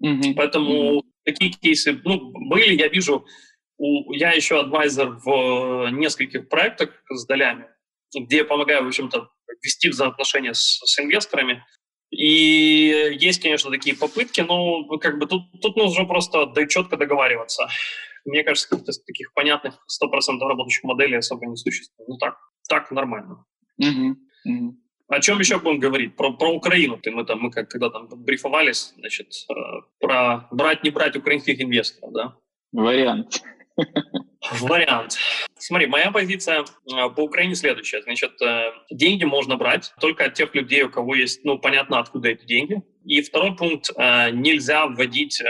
Mm-hmm. 0.04 0.34
Поэтому 0.36 0.98
mm-hmm. 0.98 1.02
такие 1.24 1.50
кейсы, 1.52 2.00
ну, 2.04 2.32
были, 2.48 2.74
я 2.74 2.88
вижу, 2.88 3.24
у, 3.78 4.12
я 4.12 4.32
еще 4.32 4.60
адвайзер 4.60 5.18
в 5.24 5.90
нескольких 5.92 6.48
проектах 6.48 6.90
с 7.10 7.26
долями, 7.26 7.66
где 8.14 8.38
я 8.38 8.44
помогаю, 8.44 8.84
в 8.84 8.88
общем-то, 8.88 9.28
вести 9.62 9.88
взаимоотношения 9.88 10.54
с, 10.54 10.80
с 10.84 10.98
инвесторами. 10.98 11.64
И 12.12 13.16
есть, 13.19 13.42
конечно, 13.42 13.71
такие 13.71 13.97
попытки, 13.97 14.42
но 14.42 14.85
как 14.99 15.19
бы 15.19 15.26
тут, 15.26 15.42
тут 15.62 15.76
нужно 15.76 16.04
просто 16.04 16.47
да, 16.47 16.66
четко 16.66 16.99
договариваться. 16.99 17.69
Мне 18.26 18.45
кажется, 18.45 18.69
каких-то 18.69 18.92
таких 19.07 19.33
понятных 19.33 19.75
100% 19.75 20.38
работающих 20.40 20.85
моделей 20.85 21.16
особо 21.16 21.47
не 21.47 21.57
существует. 21.57 22.09
Ну 22.09 22.19
так, 22.19 22.37
так 22.69 22.90
нормально. 22.90 23.45
Mm-hmm. 23.83 24.12
Mm-hmm. 24.47 24.71
О 25.09 25.21
чем 25.21 25.38
еще 25.40 25.59
будем 25.59 25.81
говорить? 25.81 26.14
Про, 26.14 26.33
про 26.35 26.50
Украину. 26.52 26.99
Ты, 26.99 27.11
мы, 27.11 27.25
там, 27.25 27.40
мы 27.40 27.50
как, 27.50 27.69
когда 27.69 27.88
там 27.88 28.09
брифовались, 28.09 28.92
значит, 28.99 29.28
э, 29.50 29.54
про 29.99 30.49
брать, 30.50 30.85
не 30.85 30.90
брать 30.90 31.16
украинских 31.16 31.61
инвесторов, 31.61 32.12
да? 32.12 32.37
Вариант. 32.73 33.42
Вариант. 34.61 35.16
Смотри, 35.64 35.87
моя 35.87 36.11
позиция 36.11 36.62
э, 36.62 37.09
по 37.11 37.21
Украине 37.21 37.54
следующая. 37.54 38.02
Значит, 38.02 38.33
э, 38.42 38.73
деньги 38.90 39.23
можно 39.23 39.57
брать 39.57 39.95
только 40.00 40.25
от 40.25 40.35
тех 40.35 40.52
людей, 40.57 40.83
у 40.83 40.90
кого 40.90 41.14
есть, 41.14 41.45
ну, 41.45 41.57
понятно, 41.57 42.00
откуда 42.00 42.31
эти 42.31 42.45
деньги. 42.45 42.83
И 43.04 43.23
второй 43.23 43.56
пункт, 43.56 43.90
э, 43.97 44.30
нельзя 44.30 44.87
вводить 44.87 45.40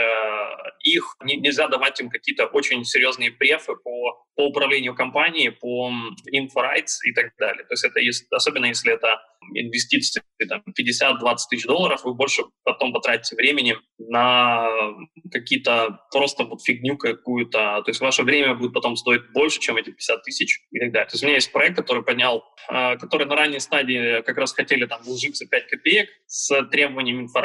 их, 0.83 1.15
нельзя 1.23 1.67
давать 1.67 1.99
им 2.01 2.09
какие-то 2.09 2.45
очень 2.45 2.83
серьезные 2.83 3.31
префы 3.31 3.75
по, 3.83 4.25
по 4.35 4.47
управлению 4.47 4.95
компанией, 4.95 5.49
по 5.49 5.89
info 6.31 6.60
rights 6.60 7.03
и 7.05 7.13
так 7.13 7.31
далее. 7.39 7.63
То 7.63 7.73
есть 7.73 7.85
это 7.85 7.99
есть, 7.99 8.27
особенно 8.31 8.65
если 8.65 8.93
это 8.93 9.21
инвестиции 9.53 10.21
там, 10.47 10.63
50-20 10.77 11.35
тысяч 11.49 11.65
долларов, 11.65 12.03
вы 12.03 12.13
больше 12.13 12.43
потом 12.63 12.93
потратите 12.93 13.35
времени 13.35 13.75
на 13.97 14.69
какие-то 15.31 15.99
просто 16.11 16.43
вот 16.43 16.61
фигню 16.61 16.97
какую-то. 16.97 17.81
То 17.83 17.89
есть 17.89 18.01
ваше 18.01 18.23
время 18.23 18.55
будет 18.55 18.73
потом 18.73 18.95
стоить 18.95 19.21
больше, 19.33 19.59
чем 19.59 19.77
эти 19.77 19.91
50 19.91 20.23
тысяч 20.23 20.59
и 20.71 20.79
так 20.79 20.91
далее. 20.91 21.07
То 21.07 21.13
есть 21.13 21.23
у 21.23 21.27
меня 21.27 21.35
есть 21.35 21.51
проект, 21.51 21.77
который 21.77 22.03
поднял, 22.03 22.43
э, 22.69 22.97
который 22.97 23.25
на 23.25 23.35
ранней 23.35 23.59
стадии 23.59 24.21
как 24.21 24.37
раз 24.37 24.53
хотели 24.53 24.85
там 24.85 25.01
вложиться 25.03 25.45
5 25.45 25.67
копеек 25.67 26.09
с 26.27 26.63
требованием 26.71 27.21
info 27.21 27.29
rights 27.29 27.42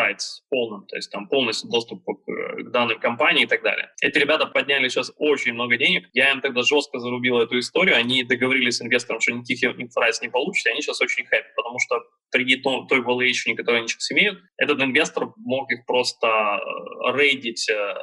полным, 0.48 0.86
то 0.86 0.96
есть 0.96 1.10
там 1.10 1.28
полностью 1.28 1.70
доступ 1.70 2.04
к, 2.04 2.62
к 2.62 2.70
данной 2.70 2.98
компании 2.98 3.44
и 3.44 3.46
так 3.46 3.62
далее. 3.62 3.90
Эти 4.00 4.18
ребята 4.18 4.46
подняли 4.46 4.88
сейчас 4.88 5.12
очень 5.16 5.54
много 5.54 5.76
денег. 5.76 6.08
Я 6.12 6.30
им 6.30 6.40
тогда 6.40 6.62
жестко 6.62 6.98
зарубил 6.98 7.38
эту 7.38 7.58
историю. 7.58 7.96
Они 7.96 8.22
договорились 8.22 8.76
с 8.76 8.82
инвестором, 8.82 9.20
что 9.20 9.32
никаких 9.32 9.78
info 9.78 9.96
rights 9.96 10.22
не 10.22 10.28
получится, 10.28 10.68
и 10.68 10.72
они 10.72 10.82
сейчас 10.82 11.00
очень 11.00 11.24
happy, 11.24 11.48
потому 11.56 11.78
что 11.78 12.02
при 12.30 12.56
той 12.56 13.00
valuation, 13.00 13.54
которую 13.56 13.80
они 13.80 13.88
сейчас 13.88 14.10
имеют, 14.12 14.38
этот 14.56 14.80
инвестор 14.80 15.32
мог 15.36 15.70
их 15.72 15.86
просто 15.86 16.26
э, 16.26 17.16
рейдить, 17.16 17.68
э, 17.70 17.94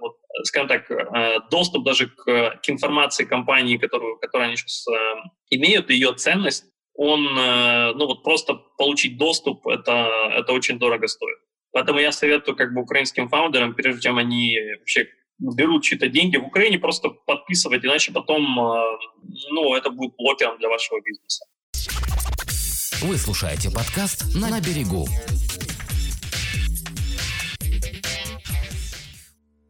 вот, 0.00 0.16
скажем 0.44 0.68
так, 0.68 0.90
э, 0.90 1.38
доступ 1.50 1.84
даже 1.84 2.08
к, 2.08 2.24
к 2.24 2.68
информации 2.68 3.24
компании, 3.24 3.78
которую, 3.78 4.18
которую 4.18 4.48
они 4.48 4.56
сейчас 4.56 4.84
имеют, 5.50 5.90
ее 5.90 6.14
ценность, 6.14 6.71
он, 6.94 7.24
ну 7.24 8.06
вот 8.06 8.22
просто 8.22 8.54
получить 8.76 9.16
доступ, 9.16 9.66
это, 9.66 10.08
это 10.36 10.52
очень 10.52 10.78
дорого 10.78 11.08
стоит. 11.08 11.38
Поэтому 11.72 12.00
я 12.00 12.12
советую 12.12 12.56
как 12.56 12.74
бы 12.74 12.82
украинским 12.82 13.28
фаундерам, 13.28 13.74
прежде 13.74 14.02
чем 14.02 14.18
они 14.18 14.58
вообще 14.78 15.06
берут 15.38 15.82
чьи-то 15.84 16.08
деньги 16.08 16.36
в 16.36 16.44
Украине, 16.44 16.78
просто 16.78 17.08
подписывать, 17.08 17.84
иначе 17.84 18.12
потом, 18.12 18.44
ну, 19.50 19.74
это 19.74 19.90
будет 19.90 20.14
блокером 20.16 20.58
для 20.58 20.68
вашего 20.68 21.00
бизнеса. 21.00 21.46
Вы 23.02 23.16
слушаете 23.16 23.70
подкаст 23.70 24.34
«На 24.34 24.60
берегу». 24.60 25.08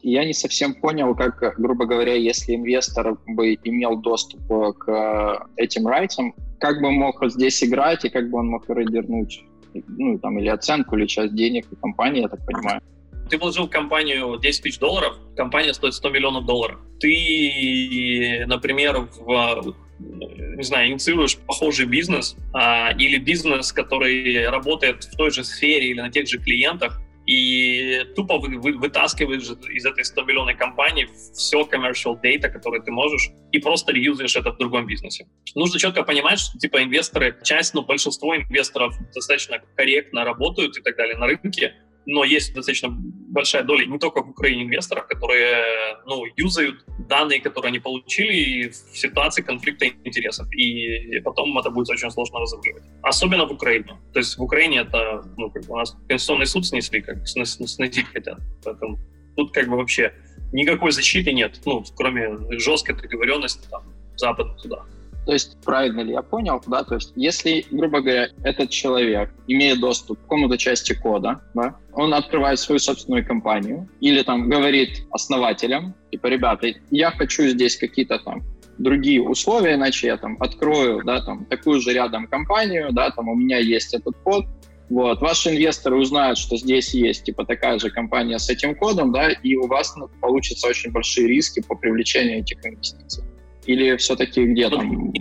Я 0.05 0.25
не 0.25 0.35
совсем 0.35 0.75
понял, 0.75 1.15
как, 1.15 1.55
грубо 1.59 1.87
говоря, 1.87 2.15
если 2.15 2.57
инвестор 2.57 3.17
бы 3.25 3.55
имел 3.55 3.97
доступ 3.97 4.41
к 4.79 5.49
этим 5.57 5.87
райтам, 5.87 6.35
как 6.63 6.81
бы 6.81 6.93
мог 6.93 7.21
здесь 7.29 7.63
играть 7.65 8.05
и 8.05 8.09
как 8.09 8.31
бы 8.31 8.39
он 8.39 8.47
мог 8.47 8.71
рейдернуть, 8.71 9.45
ну, 9.75 10.17
там, 10.21 10.39
или 10.39 10.49
оценку, 10.49 10.97
или 10.97 11.07
часть 11.07 11.35
денег 11.35 11.67
у 11.73 11.77
компании, 11.77 12.23
я 12.23 12.29
так 12.29 12.47
понимаю. 12.47 12.81
Ты 13.29 13.37
вложил 13.37 13.67
в 13.67 13.71
компанию 13.71 14.39
10 14.39 14.63
тысяч 14.63 14.79
долларов, 14.79 15.19
компания 15.37 15.75
стоит 15.75 15.95
100 15.95 16.11
миллионов 16.11 16.47
долларов. 16.47 16.79
Ты, 17.01 18.45
например, 18.47 19.09
в 19.19 19.75
не 19.99 20.63
знаю, 20.65 20.91
инициируешь 20.91 21.37
похожий 21.37 21.87
бизнес 21.87 22.37
а, 22.53 22.93
или 22.99 23.19
бизнес, 23.19 23.73
который 23.73 24.49
работает 24.49 25.05
в 25.05 25.17
той 25.17 25.31
же 25.31 25.45
сфере 25.45 25.91
или 25.91 26.01
на 26.01 26.11
тех 26.11 26.29
же 26.29 26.39
клиентах, 26.39 27.01
и 27.27 28.05
тупо 28.17 28.39
вы, 28.39 28.59
вы, 28.59 28.79
вытаскиваешь 28.79 29.43
из 29.43 29.87
этой 29.87 30.05
100 30.05 30.23
миллионной 30.23 30.55
компании 30.55 31.09
все 31.35 31.63
commercial 31.63 32.21
data, 32.21 32.49
которое 32.49 32.81
ты 32.83 32.91
можешь, 32.91 33.31
и 33.53 33.59
просто 33.59 33.93
реюзаешь 33.93 34.35
это 34.37 34.53
в 34.53 34.59
другом 34.59 34.87
бизнесе. 34.87 35.27
Нужно 35.55 35.79
четко 35.79 36.03
понимать, 36.03 36.41
что 36.41 36.59
типа 36.59 36.83
инвесторы, 36.83 37.39
часть, 37.43 37.75
ну 37.75 37.83
большинство 37.83 38.37
инвесторов 38.37 38.95
достаточно 39.15 39.61
корректно 39.77 40.25
работают 40.25 40.77
и 40.77 40.83
так 40.83 40.97
далее 40.97 41.17
на 41.17 41.27
рынке, 41.27 41.75
но 42.07 42.25
есть 42.25 42.55
достаточно 42.55 42.89
большая 42.91 43.63
доля 43.65 43.87
не 43.87 43.99
только 43.99 44.23
в 44.23 44.31
Украине 44.31 44.65
инвесторов, 44.65 45.07
которые 45.07 45.65
ну, 46.07 46.25
юзают 46.37 46.85
данные, 47.09 47.41
которые 47.41 47.71
они 47.71 47.79
получили 47.79 48.69
в 48.69 48.97
ситуации 48.97 49.43
конфликта 49.43 49.87
интересов. 49.87 50.53
И 50.53 51.21
потом 51.21 51.57
это 51.59 51.71
будет 51.71 51.89
очень 51.91 52.11
сложно 52.11 52.41
разруливать. 52.41 52.83
Особенно 53.03 53.47
в 53.47 53.53
Украине. 53.53 53.99
То 54.13 54.19
есть 54.19 54.37
в 54.37 54.43
Украине 54.43 54.81
это, 54.81 55.25
ну, 55.37 55.51
как 55.51 55.65
бы 55.65 55.75
у 55.75 55.77
нас 55.77 55.97
Конституционный 56.09 56.47
суд 56.47 56.67
снесли, 56.67 57.01
как 57.01 57.27
сносить 57.27 58.07
хотят. 58.13 58.39
Поэтому 58.65 58.99
тут 59.37 59.53
как 59.53 59.69
бы 59.69 59.77
вообще 59.77 60.13
никакой 60.53 60.93
защиты 60.93 61.33
нет, 61.33 61.61
ну, 61.65 61.85
кроме 61.97 62.59
жесткой 62.59 62.97
договоренности 62.97 63.67
там, 63.71 63.83
западных 64.17 64.61
судах. 64.61 64.87
То 65.25 65.33
есть, 65.33 65.57
правильно 65.65 66.01
ли 66.01 66.13
я 66.13 66.23
понял, 66.23 66.61
да, 66.67 66.83
то 66.83 66.97
есть, 66.97 67.13
если, 67.15 67.65
грубо 67.71 68.01
говоря, 68.01 68.29
этот 68.43 68.71
человек 68.71 69.33
имеет 69.47 69.81
доступ 69.81 70.19
к 70.19 70.23
какому-то 70.23 70.59
части 70.59 70.95
кода, 70.95 71.41
да, 71.55 71.77
он 71.93 72.13
открывает 72.13 72.59
свою 72.59 72.81
собственную 72.81 73.25
компанию 73.25 73.89
или 74.01 74.23
там 74.23 74.49
говорит 74.49 75.07
основателям, 75.13 75.95
типа, 76.11 76.27
ребята, 76.27 76.69
я 76.91 77.13
хочу 77.13 77.47
здесь 77.47 77.77
какие-то 77.77 78.19
там 78.19 78.43
другие 78.79 79.23
условия, 79.23 79.75
иначе 79.75 80.09
я 80.09 80.17
там 80.17 80.37
открою, 80.41 81.03
да, 81.05 81.21
там, 81.21 81.45
такую 81.45 81.81
же 81.81 81.93
рядом 81.93 82.27
компанию, 82.27 82.89
да, 82.93 83.11
там, 83.11 83.29
у 83.29 83.35
меня 83.35 83.59
есть 83.59 83.95
этот 83.95 84.17
код, 84.25 84.47
вот, 84.91 85.21
ваши 85.21 85.51
инвесторы 85.51 85.97
узнают, 85.97 86.37
что 86.37 86.57
здесь 86.57 86.93
есть, 86.95 87.25
типа, 87.25 87.47
такая 87.47 87.79
же 87.79 87.91
компания 87.91 88.39
с 88.39 88.51
этим 88.51 88.75
кодом, 88.75 89.13
да, 89.13 89.31
и 89.31 89.55
у 89.55 89.67
вас 89.69 89.95
получатся 90.21 90.67
очень 90.69 90.91
большие 90.91 91.29
риски 91.29 91.63
по 91.63 91.77
привлечению 91.77 92.41
этих 92.41 92.59
инвестиций. 92.67 93.25
Или 93.67 93.97
все-таки 93.97 94.45
где 94.45 94.69
там? 94.69 95.13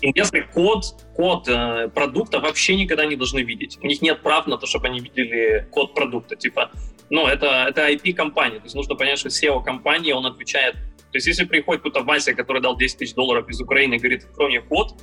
Инвесторы 0.00 0.48
код, 0.54 0.84
код 1.16 1.48
э, 1.48 1.88
продукта 1.88 2.38
вообще 2.38 2.76
никогда 2.76 3.04
не 3.04 3.16
должны 3.16 3.40
видеть. 3.40 3.78
У 3.82 3.86
них 3.86 4.00
нет 4.00 4.22
прав 4.22 4.46
на 4.46 4.56
то, 4.56 4.66
чтобы 4.66 4.86
они 4.86 5.00
видели 5.00 5.66
код 5.72 5.92
продукта. 5.92 6.36
Типа, 6.36 6.70
ну, 7.10 7.26
это, 7.26 7.66
это 7.68 7.90
IP-компания. 7.90 8.58
То 8.58 8.64
есть 8.64 8.76
нужно 8.76 8.94
понять, 8.94 9.18
что 9.18 9.28
SEO 9.28 9.62
компании, 9.64 10.12
он 10.12 10.24
отвечает. 10.24 10.74
То 10.74 11.16
есть 11.16 11.26
если 11.26 11.44
приходит 11.44 11.80
кто-то 11.80 12.04
Вася, 12.04 12.34
который 12.34 12.62
дал 12.62 12.76
10 12.76 12.98
тысяч 12.98 13.14
долларов 13.14 13.48
из 13.48 13.60
Украины 13.60 13.94
и 13.94 13.98
говорит, 13.98 14.24
открой 14.24 14.60
код, 14.60 14.94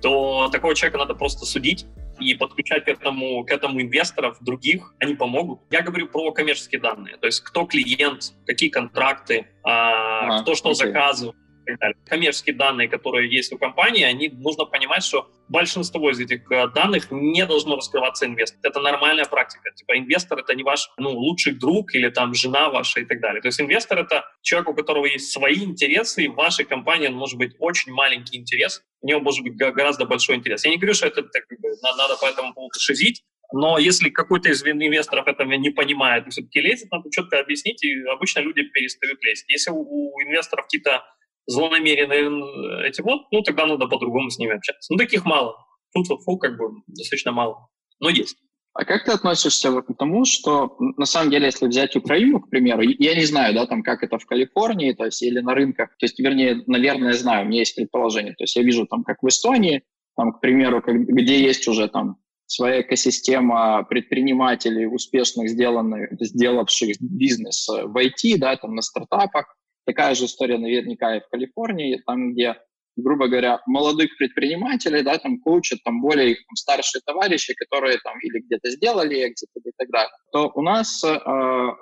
то 0.00 0.48
такого 0.52 0.74
человека 0.74 0.98
надо 0.98 1.14
просто 1.14 1.44
судить 1.44 1.86
и 2.20 2.34
подключать 2.34 2.84
к 2.84 2.88
этому, 2.88 3.44
к 3.44 3.50
этому 3.50 3.80
инвесторов 3.80 4.38
других, 4.40 4.94
они 4.98 5.14
помогут. 5.14 5.60
Я 5.70 5.82
говорю 5.82 6.08
про 6.08 6.30
коммерческие 6.32 6.80
данные, 6.80 7.16
то 7.16 7.26
есть 7.26 7.40
кто 7.40 7.64
клиент, 7.66 8.32
какие 8.46 8.70
контракты, 8.70 9.46
а, 9.62 10.38
а, 10.38 10.42
кто 10.42 10.54
что 10.54 10.70
окей. 10.70 10.86
заказывает, 10.86 11.36
так 11.66 11.78
далее. 11.78 11.96
Коммерческие 12.06 12.56
данные, 12.56 12.88
которые 12.88 13.30
есть 13.30 13.52
у 13.52 13.58
компании, 13.58 14.04
они 14.04 14.28
нужно 14.28 14.64
понимать, 14.64 15.04
что 15.04 15.28
большинство 15.48 16.10
из 16.10 16.20
этих 16.20 16.50
э, 16.50 16.68
данных 16.68 17.10
не 17.10 17.44
должно 17.46 17.76
раскрываться 17.76 18.26
инвестору. 18.26 18.60
Это 18.62 18.80
нормальная 18.80 19.24
практика. 19.24 19.70
Типа 19.74 19.98
инвестор 19.98 20.38
это 20.38 20.54
не 20.54 20.62
ваш 20.62 20.90
ну, 20.98 21.10
лучший 21.10 21.54
друг 21.54 21.94
или 21.94 22.08
там 22.08 22.34
жена 22.34 22.70
ваша 22.70 23.00
и 23.00 23.04
так 23.04 23.20
далее. 23.20 23.40
То 23.42 23.48
есть 23.48 23.60
инвестор 23.60 23.98
это 23.98 24.24
человек, 24.42 24.68
у 24.70 24.74
которого 24.74 25.06
есть 25.06 25.30
свои 25.30 25.64
интересы, 25.64 26.24
и 26.24 26.28
в 26.28 26.34
вашей 26.34 26.64
компании 26.64 27.08
он 27.08 27.14
может 27.14 27.38
быть 27.38 27.54
очень 27.58 27.92
маленький 27.92 28.38
интерес, 28.38 28.82
у 29.02 29.06
него 29.06 29.20
может 29.20 29.42
быть 29.42 29.56
гораздо 29.56 30.04
большой 30.04 30.36
интерес. 30.36 30.64
Я 30.64 30.70
не 30.70 30.78
говорю, 30.78 30.94
что 30.94 31.06
это 31.06 31.22
так, 31.22 31.44
надо 31.82 32.16
по 32.16 32.26
этому 32.26 32.54
поводу 32.54 32.78
шизить, 32.78 33.22
но 33.52 33.78
если 33.78 34.08
какой-то 34.08 34.50
из 34.50 34.64
инвесторов 34.64 35.26
этого 35.26 35.52
не 35.52 35.70
понимает 35.70 36.26
и 36.26 36.30
все-таки 36.30 36.60
лезет, 36.60 36.90
надо 36.90 37.08
четко 37.10 37.38
объяснить, 37.38 37.82
и 37.84 38.02
обычно 38.04 38.40
люди 38.40 38.62
перестают 38.62 39.22
лезть. 39.22 39.44
Если 39.48 39.70
у, 39.70 39.78
у 39.78 40.20
инвесторов 40.22 40.64
какие-то 40.64 41.04
злонамеренные 41.46 42.88
эти 42.88 43.00
вот, 43.00 43.22
ну 43.30 43.42
тогда 43.42 43.66
надо 43.66 43.86
по-другому 43.86 44.30
с 44.30 44.38
ними 44.38 44.56
общаться. 44.56 44.92
Ну 44.92 44.98
таких 44.98 45.24
мало. 45.24 45.56
Тут 45.94 46.08
вот 46.08 46.22
фу, 46.22 46.38
как 46.38 46.56
бы 46.56 46.82
достаточно 46.86 47.32
мало. 47.32 47.68
Но 48.00 48.10
есть. 48.10 48.36
А 48.78 48.84
как 48.84 49.04
ты 49.04 49.12
относишься 49.12 49.72
к 49.80 49.96
тому, 49.96 50.26
что 50.26 50.76
на 50.98 51.06
самом 51.06 51.30
деле, 51.30 51.46
если 51.46 51.66
взять 51.66 51.96
Украину, 51.96 52.40
к 52.40 52.50
примеру, 52.50 52.82
я 52.82 53.14
не 53.14 53.24
знаю, 53.24 53.54
да, 53.54 53.64
там 53.64 53.82
как 53.82 54.02
это 54.02 54.18
в 54.18 54.26
Калифорнии, 54.26 54.92
то 54.92 55.06
есть 55.06 55.22
или 55.22 55.40
на 55.40 55.54
рынках, 55.54 55.96
то 55.96 56.04
есть, 56.04 56.18
вернее, 56.18 56.62
наверное, 56.66 57.14
знаю, 57.14 57.46
у 57.46 57.48
меня 57.48 57.60
есть 57.60 57.74
предположение, 57.74 58.34
то 58.34 58.44
есть 58.44 58.54
я 58.54 58.62
вижу 58.62 58.86
там, 58.86 59.02
как 59.02 59.22
в 59.22 59.28
Эстонии, 59.28 59.82
там, 60.14 60.32
к 60.32 60.40
примеру, 60.40 60.82
как, 60.82 60.94
где 60.94 61.40
есть 61.40 61.66
уже 61.68 61.88
там 61.88 62.16
своя 62.44 62.82
экосистема 62.82 63.82
предпринимателей, 63.84 64.86
успешных 64.86 65.48
сделанных, 65.48 66.10
сделавших 66.20 66.96
бизнес 67.00 67.66
в 67.68 67.96
IT, 67.96 68.36
да, 68.36 68.56
там 68.56 68.74
на 68.74 68.82
стартапах. 68.82 69.55
Такая 69.86 70.14
же 70.14 70.24
история 70.24 70.58
наверняка 70.58 71.16
и 71.16 71.20
в 71.20 71.28
Калифорнии, 71.28 72.02
там, 72.04 72.32
где, 72.32 72.56
грубо 72.96 73.28
говоря, 73.28 73.60
молодых 73.66 74.16
предпринимателей, 74.18 75.02
да, 75.02 75.16
там 75.18 75.40
коучат 75.40 75.78
там 75.84 76.02
более 76.02 76.32
их 76.32 76.38
там, 76.46 76.56
старшие 76.56 77.00
товарищи, 77.06 77.54
которые 77.54 77.98
там 77.98 78.18
или 78.20 78.40
где-то 78.40 78.70
сделали 78.70 79.28
экзит 79.28 79.48
и 79.54 79.70
так 79.76 79.88
далее. 79.90 80.12
То 80.32 80.50
у 80.54 80.62
нас 80.62 81.02
э, 81.04 81.16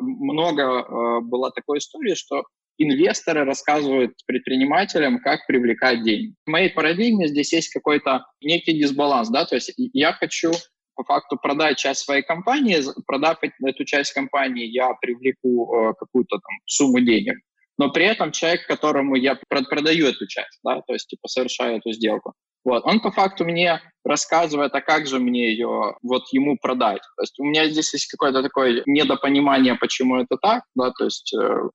много 0.00 0.62
э, 0.62 1.20
было 1.22 1.50
такой 1.50 1.78
истории, 1.78 2.14
что 2.14 2.44
инвесторы 2.78 3.44
рассказывают 3.44 4.12
предпринимателям, 4.26 5.20
как 5.20 5.46
привлекать 5.46 6.02
деньги. 6.02 6.34
В 6.44 6.50
моей 6.50 6.70
парадигме 6.70 7.28
здесь 7.28 7.52
есть 7.52 7.72
какой-то 7.72 8.26
некий 8.40 8.78
дисбаланс, 8.78 9.30
да, 9.30 9.46
то 9.46 9.54
есть 9.54 9.72
я 9.76 10.12
хочу 10.12 10.52
по 10.96 11.04
факту 11.04 11.36
продать 11.36 11.78
часть 11.78 12.00
своей 12.00 12.22
компании, 12.22 12.78
продав 13.06 13.38
эту 13.42 13.84
часть 13.84 14.12
компании, 14.12 14.66
я 14.66 14.92
привлеку 15.00 15.74
э, 15.74 15.94
какую-то 15.98 16.36
там 16.36 16.56
сумму 16.66 17.00
денег, 17.00 17.38
но 17.78 17.90
при 17.90 18.04
этом 18.04 18.32
человек, 18.32 18.66
которому 18.66 19.16
я 19.16 19.38
продаю 19.48 20.06
эту 20.06 20.26
часть, 20.26 20.60
да, 20.64 20.80
то 20.86 20.92
есть 20.92 21.08
типа 21.08 21.28
совершаю 21.28 21.78
эту 21.78 21.92
сделку, 21.92 22.34
вот, 22.64 22.84
он 22.86 23.00
по 23.00 23.10
факту 23.10 23.44
мне 23.44 23.80
рассказывает, 24.04 24.74
а 24.74 24.80
как 24.80 25.06
же 25.06 25.18
мне 25.18 25.50
ее 25.50 25.96
вот 26.02 26.22
ему 26.32 26.56
продать. 26.60 27.02
То 27.16 27.22
есть 27.22 27.38
у 27.38 27.44
меня 27.44 27.68
здесь 27.68 27.92
есть 27.92 28.06
какое-то 28.06 28.42
такое 28.42 28.82
недопонимание, 28.86 29.74
почему 29.74 30.16
это 30.16 30.36
так, 30.40 30.62
да, 30.74 30.90
то 30.90 31.04
есть 31.04 31.34
э, 31.34 31.68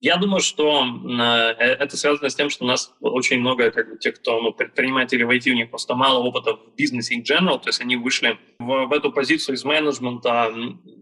я 0.00 0.16
думаю, 0.16 0.40
что 0.40 0.84
э, 0.84 1.22
это 1.58 1.96
связано 1.96 2.28
с 2.28 2.34
тем, 2.34 2.50
что 2.50 2.64
у 2.64 2.68
нас 2.68 2.94
очень 3.00 3.40
много 3.40 3.70
как 3.70 3.90
бы, 3.90 3.98
тех, 3.98 4.14
кто 4.14 4.40
ну, 4.40 4.52
предприниматели 4.52 5.24
в 5.24 5.30
IT, 5.30 5.50
у 5.50 5.54
них 5.54 5.70
просто 5.70 5.94
мало 5.94 6.20
опыта 6.20 6.54
в 6.54 6.74
бизнесе 6.76 7.16
in 7.16 7.24
general, 7.24 7.58
то 7.58 7.68
есть 7.68 7.80
они 7.80 7.96
вышли 7.96 8.38
в, 8.60 8.86
в 8.86 8.92
эту 8.92 9.10
позицию 9.10 9.56
из 9.56 9.64
менеджмента 9.64 10.52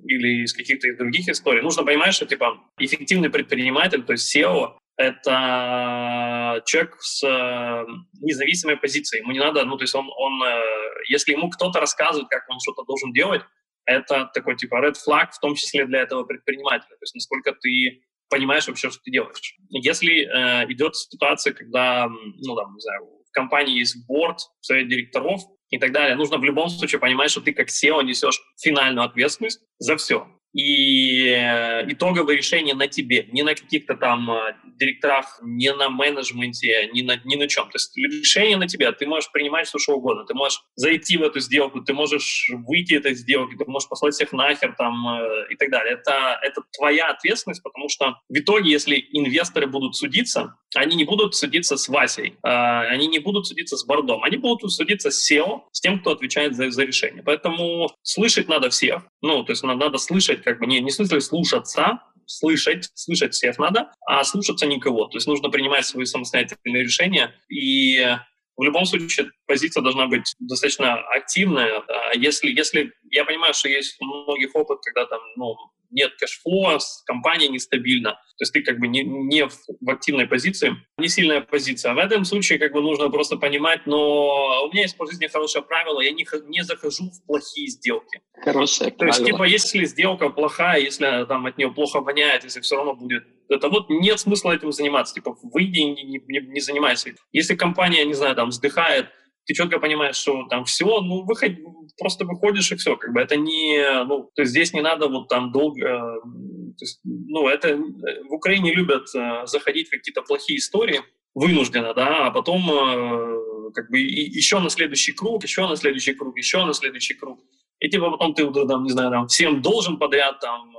или 0.04 0.44
из 0.44 0.54
каких-то 0.54 0.94
других 0.96 1.28
историй. 1.28 1.60
Нужно 1.60 1.84
понимать, 1.84 2.14
что 2.14 2.24
типа 2.24 2.58
эффективный 2.78 3.28
предприниматель, 3.28 4.02
то 4.02 4.12
есть 4.12 4.34
SEO, 4.34 4.76
это 4.96 6.62
человек 6.64 6.96
с 7.00 7.22
э, 7.22 7.84
независимой 8.22 8.78
позицией. 8.78 9.20
Ему 9.20 9.32
не 9.32 9.40
надо, 9.40 9.64
ну, 9.66 9.76
то 9.76 9.84
есть 9.84 9.94
он, 9.94 10.08
он 10.08 10.42
э, 10.42 10.62
если 11.08 11.32
ему 11.32 11.50
кто-то 11.50 11.80
рассказывает, 11.80 12.28
как 12.30 12.48
он 12.48 12.60
что-то 12.60 12.82
должен 12.84 13.12
делать, 13.12 13.42
это 13.84 14.30
такой 14.34 14.56
типа 14.56 14.76
red 14.84 14.94
flag, 14.94 15.30
в 15.32 15.38
том 15.38 15.54
числе 15.54 15.86
для 15.86 16.00
этого 16.00 16.24
предпринимателя. 16.24 16.96
То 16.96 17.02
есть 17.02 17.14
насколько 17.14 17.52
ты 17.52 18.02
понимаешь 18.28 18.66
вообще, 18.66 18.90
что 18.90 19.00
ты 19.02 19.10
делаешь. 19.10 19.56
Если 19.68 20.22
э, 20.24 20.70
идет 20.72 20.96
ситуация, 20.96 21.52
когда, 21.52 22.08
ну, 22.08 22.54
там, 22.56 22.74
не 22.74 22.80
знаю, 22.80 23.02
в 23.28 23.32
компании 23.32 23.78
есть 23.78 24.06
борт, 24.06 24.38
совет 24.60 24.88
директоров 24.88 25.40
и 25.70 25.78
так 25.78 25.92
далее, 25.92 26.16
нужно 26.16 26.38
в 26.38 26.44
любом 26.44 26.68
случае 26.68 27.00
понимать, 27.00 27.30
что 27.30 27.40
ты 27.40 27.52
как 27.52 27.68
SEO 27.68 28.02
несешь 28.02 28.40
финальную 28.62 29.04
ответственность 29.04 29.60
за 29.78 29.96
все 29.96 30.26
и 30.56 31.28
э, 31.28 31.92
итоговое 31.92 32.34
решение 32.34 32.74
на 32.74 32.88
тебе, 32.88 33.28
не 33.30 33.42
на 33.42 33.54
каких-то 33.54 33.94
там 33.94 34.30
э, 34.30 34.54
директорах, 34.78 35.38
не 35.42 35.70
на 35.74 35.90
менеджменте, 35.90 36.88
не 36.94 37.02
на, 37.02 37.20
ни 37.24 37.36
на 37.36 37.46
чем. 37.46 37.64
То 37.64 37.76
есть 37.76 37.94
решение 37.96 38.56
на 38.56 38.66
тебя, 38.66 38.92
ты 38.92 39.06
можешь 39.06 39.30
принимать 39.30 39.68
все, 39.68 39.78
что 39.78 39.96
угодно. 39.96 40.24
Ты 40.24 40.32
можешь 40.32 40.62
зайти 40.74 41.18
в 41.18 41.22
эту 41.22 41.40
сделку, 41.40 41.82
ты 41.82 41.92
можешь 41.92 42.50
выйти 42.66 42.94
из 42.94 43.00
этой 43.00 43.14
сделки, 43.14 43.54
ты 43.54 43.66
можешь 43.66 43.86
послать 43.86 44.14
всех 44.14 44.32
нахер 44.32 44.74
там 44.78 45.06
э, 45.06 45.46
и 45.50 45.56
так 45.56 45.70
далее. 45.70 45.92
Это, 45.92 46.40
это 46.42 46.62
твоя 46.74 47.08
ответственность, 47.08 47.62
потому 47.62 47.90
что 47.90 48.16
в 48.30 48.38
итоге, 48.38 48.70
если 48.70 48.96
инвесторы 49.12 49.66
будут 49.66 49.94
судиться, 49.94 50.56
они 50.74 50.96
не 50.96 51.04
будут 51.04 51.34
судиться 51.34 51.76
с 51.76 51.88
Васей, 51.88 52.36
они 52.42 53.06
не 53.06 53.18
будут 53.18 53.46
судиться 53.46 53.76
с 53.76 53.84
бордом, 53.84 54.24
они 54.24 54.36
будут 54.36 54.72
судиться 54.72 55.10
с 55.10 55.30
SEO, 55.30 55.62
с 55.72 55.80
тем, 55.80 56.00
кто 56.00 56.10
отвечает 56.10 56.54
за, 56.54 56.70
за 56.70 56.84
решение. 56.84 57.22
Поэтому 57.22 57.90
слышать 58.02 58.48
надо 58.48 58.68
всех. 58.70 59.02
Ну, 59.22 59.42
то 59.44 59.52
есть 59.52 59.62
надо 59.62 59.98
слышать 59.98 60.45
как 60.46 60.60
бы 60.60 60.66
не, 60.66 60.80
не 60.80 60.90
в 60.90 60.94
смысле 60.94 61.20
слушаться, 61.20 61.98
слышать, 62.24 62.88
слышать 62.94 63.34
всех 63.34 63.58
надо, 63.58 63.90
а 64.06 64.22
слушаться 64.22 64.64
никого. 64.66 65.06
То 65.08 65.16
есть 65.16 65.26
нужно 65.26 65.50
принимать 65.50 65.84
свои 65.84 66.04
самостоятельные 66.04 66.84
решения, 66.84 67.34
и 67.48 68.16
в 68.56 68.62
любом 68.62 68.86
случае 68.86 69.30
позиция 69.46 69.82
должна 69.82 70.06
быть 70.06 70.34
достаточно 70.38 70.94
активная. 70.94 71.82
Да. 71.86 72.12
Если, 72.14 72.48
если 72.50 72.92
я 73.10 73.24
понимаю, 73.24 73.54
что 73.54 73.68
есть 73.68 73.96
у 74.00 74.04
многих 74.04 74.54
опыт, 74.54 74.78
когда 74.82 75.06
там 75.06 75.20
ну, 75.36 75.54
нет 75.90 76.12
кэшфлоа, 76.18 76.78
компания 77.04 77.48
нестабильна, 77.48 78.12
то 78.12 78.42
есть 78.42 78.52
ты 78.52 78.62
как 78.62 78.78
бы 78.78 78.88
не, 78.88 79.02
не 79.02 79.46
в, 79.46 79.52
в 79.80 79.90
активной 79.90 80.26
позиции, 80.26 80.72
не 80.98 81.08
сильная 81.08 81.40
позиция. 81.40 81.94
В 81.94 81.98
этом 81.98 82.24
случае 82.24 82.58
как 82.58 82.72
бы 82.72 82.80
нужно 82.80 83.10
просто 83.10 83.36
понимать, 83.36 83.86
но 83.86 84.64
у 84.64 84.72
меня 84.72 84.82
есть 84.82 84.96
по 84.96 85.06
жизни 85.06 85.26
хорошее 85.26 85.64
правило, 85.64 86.00
я 86.00 86.10
не, 86.12 86.26
не 86.48 86.64
захожу 86.64 87.10
в 87.10 87.26
плохие 87.26 87.68
сделки. 87.68 88.20
Хорошее 88.42 88.90
То 88.90 89.06
есть, 89.06 89.24
типа, 89.24 89.44
если 89.44 89.84
сделка 89.84 90.30
плохая, 90.30 90.80
если 90.80 91.24
там 91.26 91.46
от 91.46 91.58
нее 91.58 91.70
плохо 91.70 92.00
воняет, 92.00 92.44
если 92.44 92.60
все 92.60 92.76
равно 92.76 92.94
будет 92.94 93.24
это 93.48 93.68
вот 93.68 93.88
нет 93.88 94.20
смысла 94.20 94.52
этим 94.52 94.72
заниматься. 94.72 95.14
Типа, 95.14 95.36
выйди 95.42 95.78
и 95.78 95.84
не, 95.84 96.04
не, 96.04 96.40
не 96.46 96.60
занимайся. 96.60 97.14
Если 97.32 97.54
компания, 97.54 98.04
не 98.04 98.14
знаю, 98.14 98.34
там, 98.34 98.48
вздыхает, 98.48 99.08
ты 99.46 99.54
четко 99.54 99.78
понимаешь, 99.78 100.16
что 100.16 100.44
там 100.48 100.64
все, 100.64 101.00
ну, 101.00 101.24
выход, 101.24 101.52
просто 101.98 102.24
выходишь 102.24 102.72
и 102.72 102.76
все, 102.76 102.96
как 102.96 103.12
бы 103.12 103.20
это 103.20 103.36
не, 103.36 104.04
ну, 104.04 104.28
то 104.34 104.42
есть 104.42 104.50
здесь 104.50 104.72
не 104.72 104.80
надо 104.80 105.08
вот 105.08 105.28
там 105.28 105.52
долго, 105.52 105.80
то 105.84 106.82
есть, 106.82 107.00
ну, 107.04 107.48
это 107.48 107.76
в 107.76 108.32
Украине 108.32 108.74
любят 108.74 109.06
э, 109.14 109.46
заходить 109.46 109.86
в 109.86 109.90
какие-то 109.92 110.22
плохие 110.22 110.58
истории, 110.58 111.00
вынужденно, 111.34 111.94
да, 111.94 112.26
а 112.26 112.30
потом 112.32 112.68
э, 112.70 113.70
как 113.72 113.88
бы 113.90 114.00
и, 114.00 114.36
еще 114.36 114.58
на 114.58 114.68
следующий 114.68 115.12
круг, 115.12 115.44
еще 115.44 115.66
на 115.68 115.76
следующий 115.76 116.14
круг, 116.14 116.36
еще 116.36 116.64
на 116.64 116.74
следующий 116.74 117.14
круг. 117.14 117.38
И 117.78 117.88
типа 117.88 118.10
потом 118.10 118.34
ты, 118.34 118.50
там, 118.66 118.82
не 118.82 118.90
знаю, 118.90 119.10
там, 119.10 119.26
всем 119.28 119.62
должен 119.62 119.98
подряд 119.98 120.40
там 120.40 120.75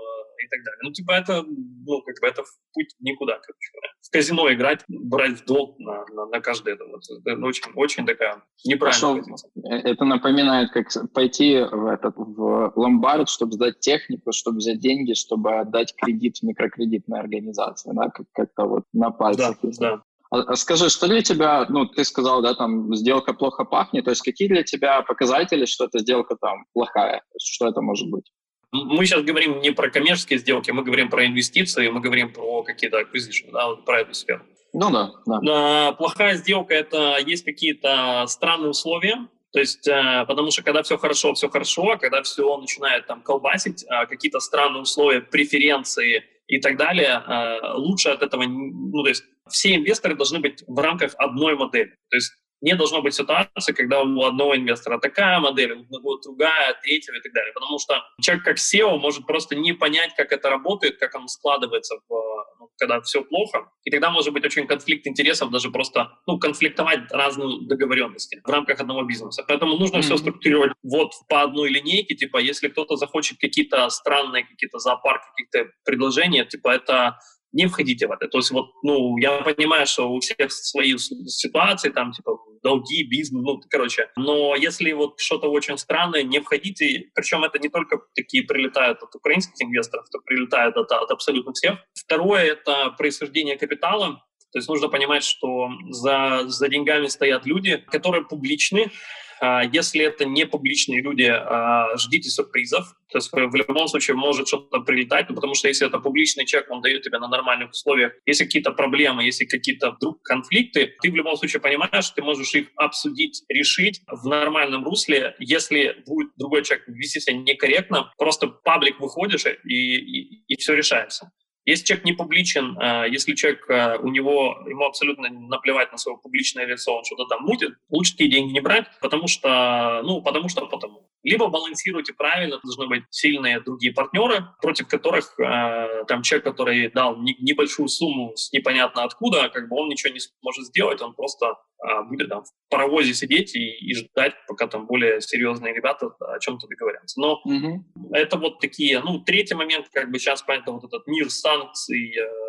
и 0.47 0.49
так 0.49 0.63
далее. 0.63 0.79
Ну, 0.83 0.91
типа, 0.91 1.11
это, 1.11 1.43
ну, 1.43 2.01
как 2.01 2.15
бы 2.21 2.27
это 2.27 2.43
путь 2.73 2.95
никуда, 2.99 3.33
короче 3.33 3.71
говоря. 3.73 3.89
В 4.01 4.11
казино 4.11 4.53
играть, 4.53 4.83
брать 4.87 5.41
в 5.41 5.45
долг 5.45 5.77
на, 5.79 6.05
на, 6.13 6.25
на 6.27 6.39
каждый 6.39 6.73
это, 6.73 6.85
вот, 6.85 7.01
это 7.25 7.45
очень, 7.45 7.71
очень 7.75 8.05
такая 8.05 8.41
неправильная 8.65 9.23
Пошел, 9.23 9.37
Это 9.63 10.05
напоминает, 10.05 10.71
как 10.71 10.87
пойти 11.13 11.59
в, 11.59 11.85
этот, 11.87 12.15
в 12.17 12.73
ломбард, 12.75 13.29
чтобы 13.29 13.53
сдать 13.53 13.79
технику, 13.79 14.31
чтобы 14.31 14.57
взять 14.57 14.79
деньги, 14.79 15.13
чтобы 15.13 15.59
отдать 15.59 15.93
кредит 15.95 16.37
в 16.37 16.43
микрокредитной 16.43 17.19
организации, 17.19 17.91
да, 17.93 18.09
как- 18.09 18.27
как-то 18.33 18.65
вот 18.65 18.83
на 18.93 19.11
пальцах. 19.11 19.57
Да, 19.61 19.69
да. 19.79 20.03
А, 20.29 20.41
а 20.41 20.55
скажи, 20.55 20.89
что 20.89 21.07
для 21.07 21.21
тебя, 21.21 21.65
ну, 21.69 21.85
ты 21.85 22.03
сказал, 22.03 22.41
да, 22.41 22.53
там, 22.53 22.93
сделка 22.95 23.33
плохо 23.33 23.63
пахнет, 23.63 24.05
то 24.05 24.11
есть 24.11 24.21
какие 24.21 24.47
для 24.47 24.63
тебя 24.63 25.01
показатели, 25.01 25.65
что 25.65 25.85
эта 25.85 25.99
сделка 25.99 26.35
там 26.35 26.65
плохая, 26.73 27.21
что 27.41 27.67
это 27.67 27.81
может 27.81 28.09
быть? 28.09 28.29
Мы 28.71 29.05
сейчас 29.05 29.23
говорим 29.23 29.59
не 29.61 29.71
про 29.71 29.89
коммерческие 29.89 30.39
сделки, 30.39 30.71
мы 30.71 30.83
говорим 30.83 31.09
про 31.09 31.25
инвестиции, 31.25 31.87
мы 31.87 32.01
говорим 32.01 32.33
про 32.33 32.63
какие-то 32.63 32.99
acquisition, 32.99 33.51
да, 33.51 33.67
вот 33.67 33.85
про 33.85 34.01
эту 34.01 34.13
сферу. 34.13 34.43
Ну 34.73 34.91
да, 34.91 35.11
да. 35.25 35.93
Плохая 35.93 36.35
сделка– 36.35 36.73
это 36.75 37.17
есть 37.25 37.45
какие-то 37.45 38.25
странные 38.27 38.69
условия, 38.69 39.27
то 39.53 39.59
есть, 39.59 39.87
э, 39.87 40.25
потому 40.27 40.51
что 40.51 40.61
когда 40.61 40.83
все 40.83 40.97
хорошо, 40.97 41.33
все 41.33 41.49
хорошо, 41.49 41.91
а 41.91 41.97
когда 41.97 42.21
все 42.21 42.57
начинает 42.57 43.07
там 43.07 43.21
колбасить, 43.21 43.83
э, 43.83 44.05
какие-то 44.05 44.39
странные 44.39 44.81
условия, 44.81 45.21
преференции 45.21 46.23
и 46.47 46.59
так 46.59 46.77
далее, 46.77 47.23
э, 47.25 47.73
лучше 47.75 48.09
от 48.09 48.21
этого, 48.21 48.43
ну, 48.43 49.03
то 49.03 49.09
есть 49.09 49.23
все 49.49 49.75
инвесторы 49.75 50.15
должны 50.15 50.39
быть 50.39 50.63
в 50.67 50.77
рамках 50.77 51.13
одной 51.17 51.55
модели. 51.55 51.95
То 52.09 52.17
есть 52.17 52.33
не 52.61 52.75
должно 52.75 53.01
быть 53.01 53.13
ситуации, 53.13 53.73
когда 53.73 54.01
у 54.01 54.23
одного 54.23 54.55
инвестора 54.55 54.99
такая 54.99 55.39
модель, 55.39 55.73
у 55.73 55.83
другого 55.83 56.19
другая, 56.23 56.77
третьего 56.81 57.15
и 57.15 57.21
так 57.21 57.33
далее. 57.33 57.53
Потому 57.53 57.79
что 57.79 58.03
человек 58.21 58.45
как 58.45 58.57
SEO 58.57 58.97
может 58.97 59.25
просто 59.25 59.55
не 59.55 59.73
понять, 59.73 60.15
как 60.15 60.31
это 60.31 60.49
работает, 60.49 60.97
как 60.97 61.13
оно 61.15 61.27
складывается, 61.27 61.97
в, 62.07 62.45
ну, 62.59 62.69
когда 62.77 63.01
все 63.01 63.23
плохо. 63.23 63.69
И 63.83 63.91
тогда 63.91 64.09
может 64.09 64.33
быть 64.33 64.43
очень 64.45 64.67
конфликт 64.67 65.05
интересов, 65.07 65.51
даже 65.51 65.69
просто 65.69 66.11
ну, 66.25 66.39
конфликтовать 66.39 67.11
разные 67.11 67.67
договоренности 67.67 68.41
в 68.43 68.49
рамках 68.49 68.79
одного 68.79 69.03
бизнеса. 69.03 69.43
Поэтому 69.47 69.77
нужно 69.77 69.97
mm-hmm. 69.97 70.01
все 70.01 70.17
структурировать 70.17 70.73
вот 70.83 71.11
по 71.29 71.43
одной 71.43 71.69
линейке. 71.69 72.15
Типа, 72.15 72.37
если 72.37 72.69
кто-то 72.69 72.95
захочет 72.95 73.37
какие-то 73.39 73.89
странные, 73.89 74.45
какие-то 74.45 74.79
зоопарки, 74.79 75.25
какие-то 75.35 75.71
предложения, 75.85 76.45
типа 76.45 76.69
это 76.69 77.19
не 77.51 77.67
входите 77.67 78.07
в 78.07 78.11
это. 78.11 78.27
То 78.27 78.37
есть 78.39 78.51
вот, 78.51 78.67
ну, 78.83 79.17
я 79.17 79.41
понимаю, 79.41 79.85
что 79.87 80.09
у 80.09 80.19
всех 80.19 80.51
свои 80.51 80.97
ситуации, 80.97 81.89
там, 81.89 82.11
типа, 82.11 82.37
долги, 82.63 83.03
бизнес, 83.03 83.43
ну, 83.43 83.59
короче. 83.69 84.09
Но 84.15 84.55
если 84.55 84.91
вот 84.91 85.19
что-то 85.19 85.49
очень 85.49 85.77
странное, 85.77 86.23
не 86.23 86.39
входите. 86.39 87.09
Причем 87.13 87.43
это 87.43 87.59
не 87.59 87.69
только 87.69 87.99
такие 88.15 88.43
прилетают 88.43 89.01
от 89.01 89.15
украинских 89.15 89.65
инвесторов, 89.65 90.05
это 90.09 90.19
прилетает 90.25 90.75
от, 90.77 90.91
от 90.91 91.11
абсолютно 91.11 91.53
всех. 91.53 91.79
Второе— 91.93 92.43
это 92.53 92.91
происхождение 92.97 93.57
капитала. 93.57 94.23
То 94.51 94.59
есть 94.59 94.69
нужно 94.69 94.87
понимать, 94.87 95.23
что 95.23 95.69
за, 95.89 96.43
за 96.47 96.69
деньгами 96.69 97.07
стоят 97.07 97.45
люди, 97.45 97.77
которые 97.87 98.23
публичны, 98.25 98.91
а, 99.39 99.63
если 99.63 100.03
это 100.03 100.25
не 100.25 100.45
публичные 100.45 101.01
люди, 101.01 101.29
а, 101.29 101.95
ждите 101.97 102.29
сюрпризов. 102.29 102.93
То 103.11 103.17
есть 103.19 103.31
в 103.31 103.55
любом 103.55 103.87
случае 103.87 104.17
может 104.17 104.47
что-то 104.47 104.79
прилетать, 104.79 105.29
ну, 105.29 105.35
потому 105.35 105.55
что 105.55 105.67
если 105.67 105.87
это 105.87 105.99
публичный 105.99 106.45
человек, 106.45 106.69
он 106.69 106.81
дает 106.81 107.03
тебе 107.03 107.19
на 107.19 107.27
нормальных 107.27 107.71
условиях. 107.71 108.13
Если 108.25 108.43
какие-то 108.43 108.71
проблемы, 108.71 109.23
если 109.23 109.45
какие-то 109.45 109.91
вдруг 109.91 110.21
конфликты, 110.23 110.95
ты 111.01 111.11
в 111.11 111.15
любом 111.15 111.37
случае 111.37 111.61
понимаешь, 111.61 112.05
что 112.05 112.15
ты 112.15 112.21
можешь 112.21 112.53
их 112.53 112.67
обсудить, 112.75 113.43
решить 113.49 114.01
в 114.07 114.27
нормальном 114.27 114.83
русле. 114.83 115.35
Если 115.39 116.03
будет 116.05 116.31
другой 116.37 116.63
человек 116.63 116.87
вести 116.87 117.19
себя 117.19 117.37
некорректно, 117.37 118.11
просто 118.17 118.47
паблик 118.47 118.99
выходишь 118.99 119.45
и, 119.45 119.69
и, 119.69 120.43
и 120.47 120.57
все 120.57 120.73
решается. 120.73 121.31
Если 121.67 121.83
человек 121.83 122.05
не 122.05 122.13
публичен, 122.13 122.79
э, 122.79 123.09
если 123.09 123.35
человек, 123.35 123.69
э, 123.69 123.97
у 123.97 124.07
него, 124.07 124.57
ему 124.67 124.85
абсолютно 124.85 125.29
наплевать 125.29 125.91
на 125.91 125.97
свое 125.97 126.17
публичное 126.17 126.65
лицо, 126.65 126.95
он 126.95 127.03
что-то 127.03 127.25
там 127.25 127.43
мутит, 127.43 127.71
лучше 127.89 128.13
такие 128.13 128.31
деньги 128.31 128.53
не 128.53 128.61
брать, 128.61 128.85
потому 129.01 129.27
что, 129.27 130.01
ну, 130.05 130.21
потому 130.21 130.47
что 130.47 130.65
потому. 130.65 131.06
Либо 131.27 131.49
балансируйте 131.49 132.13
правильно, 132.13 132.57
должны 132.63 132.87
быть 132.87 133.03
сильные 133.09 133.59
другие 133.59 133.93
партнеры, 133.93 134.45
против 134.61 134.87
которых 134.87 135.37
э, 135.37 136.05
там 136.07 136.21
человек, 136.21 136.45
который 136.45 136.89
дал 136.89 137.17
небольшую 137.17 137.89
сумму 137.89 138.31
с 138.37 138.53
непонятно 138.53 139.03
откуда, 139.03 139.49
как 139.49 139.67
бы 139.67 139.75
он 139.75 139.89
ничего 139.89 140.13
не 140.13 140.21
сможет 140.21 140.67
сделать, 140.67 141.01
он 141.01 141.13
просто 141.13 141.47
э, 141.47 142.03
будет 142.07 142.29
там 142.29 142.43
в 142.45 142.69
паровозе 142.69 143.13
сидеть 143.13 143.53
и, 143.57 143.59
и 143.59 143.93
ждать, 143.93 144.35
пока 144.47 144.67
там 144.67 144.87
более 144.87 145.19
серьезные 145.19 145.73
ребята 145.73 146.07
о 146.07 146.39
чем-то 146.39 146.65
договорятся. 146.65 147.19
Но 147.19 147.41
mm 147.45 147.77
это 148.13 148.37
вот 148.37 148.59
такие, 148.59 149.01
ну, 149.01 149.19
третий 149.19 149.53
момент, 149.53 149.89
как 149.91 150.09
бы 150.09 150.19
сейчас, 150.19 150.41
понятно, 150.41 150.71
вот 150.71 150.85
этот 150.85 151.07
мир 151.07 151.29
санкций, 151.29 152.15
э, 152.17 152.47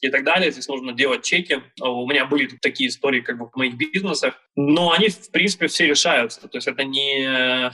и 0.00 0.08
так 0.08 0.22
далее. 0.24 0.52
Здесь 0.52 0.68
нужно 0.68 0.92
делать 0.92 1.24
чеки. 1.24 1.62
У 1.80 2.06
меня 2.06 2.26
были 2.26 2.46
такие 2.60 2.90
истории 2.90 3.22
как 3.22 3.38
бы 3.38 3.48
в 3.48 3.56
моих 3.56 3.74
бизнесах, 3.74 4.34
но 4.54 4.92
они, 4.92 5.08
в 5.08 5.30
принципе, 5.30 5.66
все 5.66 5.86
решаются. 5.86 6.46
То 6.46 6.58
есть 6.58 6.68
это 6.68 6.84
не 6.84 7.72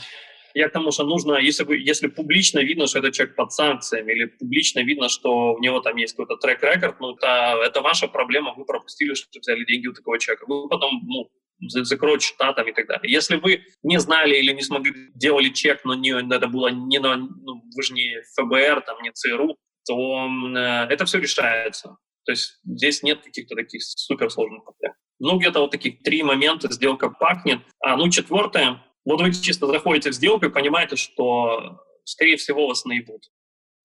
я 0.55 0.69
к 0.69 0.73
тому, 0.73 0.91
что 0.91 1.05
нужно, 1.05 1.35
если, 1.35 1.65
если 1.77 2.09
публично 2.09 2.61
видно, 2.61 2.87
что 2.87 2.99
этот 2.99 3.15
человек 3.15 3.37
под 3.37 3.53
санкциями, 3.53 4.13
или 4.13 4.25
публично 4.27 4.81
видно, 4.81 5.09
что 5.09 5.55
у 5.55 5.61
него 5.61 5.81
там 5.81 5.97
есть 5.97 6.17
какой-то 6.17 6.37
трек-рекорд, 6.37 7.01
ну, 7.01 7.15
это, 7.15 7.61
это 7.65 7.81
ваша 7.81 8.09
проблема, 8.09 8.55
вы 8.57 8.65
пропустили, 8.65 9.15
что 9.15 9.39
взяли 9.39 9.65
деньги 9.65 9.87
у 9.87 9.93
такого 9.93 10.19
человека. 10.19 10.45
Вы 10.49 10.69
потом, 10.69 11.01
ну, 11.07 11.31
закроют 11.61 12.23
счета 12.23 12.53
там 12.53 12.67
и 12.69 12.73
так 12.73 12.87
далее. 12.87 13.13
Если 13.13 13.37
вы 13.37 13.65
не 13.83 13.99
знали 13.99 14.37
или 14.37 14.53
не 14.53 14.63
смогли, 14.63 14.93
делали 15.15 15.51
чек, 15.51 15.85
но 15.85 15.95
не, 15.95 16.11
это 16.11 16.49
было 16.49 16.69
не 16.69 16.99
на, 16.99 17.17
ну, 17.17 17.63
вы 17.77 17.83
же 17.83 17.93
не 17.95 18.23
ФБР, 18.37 18.83
там, 18.83 19.03
не 19.03 19.13
ЦРУ, 19.13 19.57
то 19.87 20.29
э, 20.57 20.87
это 20.91 21.05
все 21.05 21.19
решается. 21.19 21.97
То 22.25 22.33
есть 22.33 22.61
здесь 22.65 23.03
нет 23.03 23.23
каких-то 23.23 23.55
таких 23.55 23.83
суперсложных 23.83 24.65
проблем. 24.65 24.93
Ну, 25.19 25.39
где-то 25.39 25.61
вот 25.61 25.71
таких 25.71 26.03
три 26.03 26.23
момента 26.23 26.73
сделка 26.73 27.11
пахнет. 27.11 27.61
А, 27.81 27.97
ну, 27.97 28.09
четвертое, 28.09 28.83
вот 29.05 29.21
вы 29.21 29.33
чисто 29.33 29.67
заходите 29.67 30.11
в 30.11 30.15
сделку 30.15 30.47
и 30.47 30.51
понимаете, 30.51 30.97
что, 30.97 31.81
скорее 32.05 32.37
всего, 32.37 32.67
вас 32.67 32.85
наебут. 32.85 33.31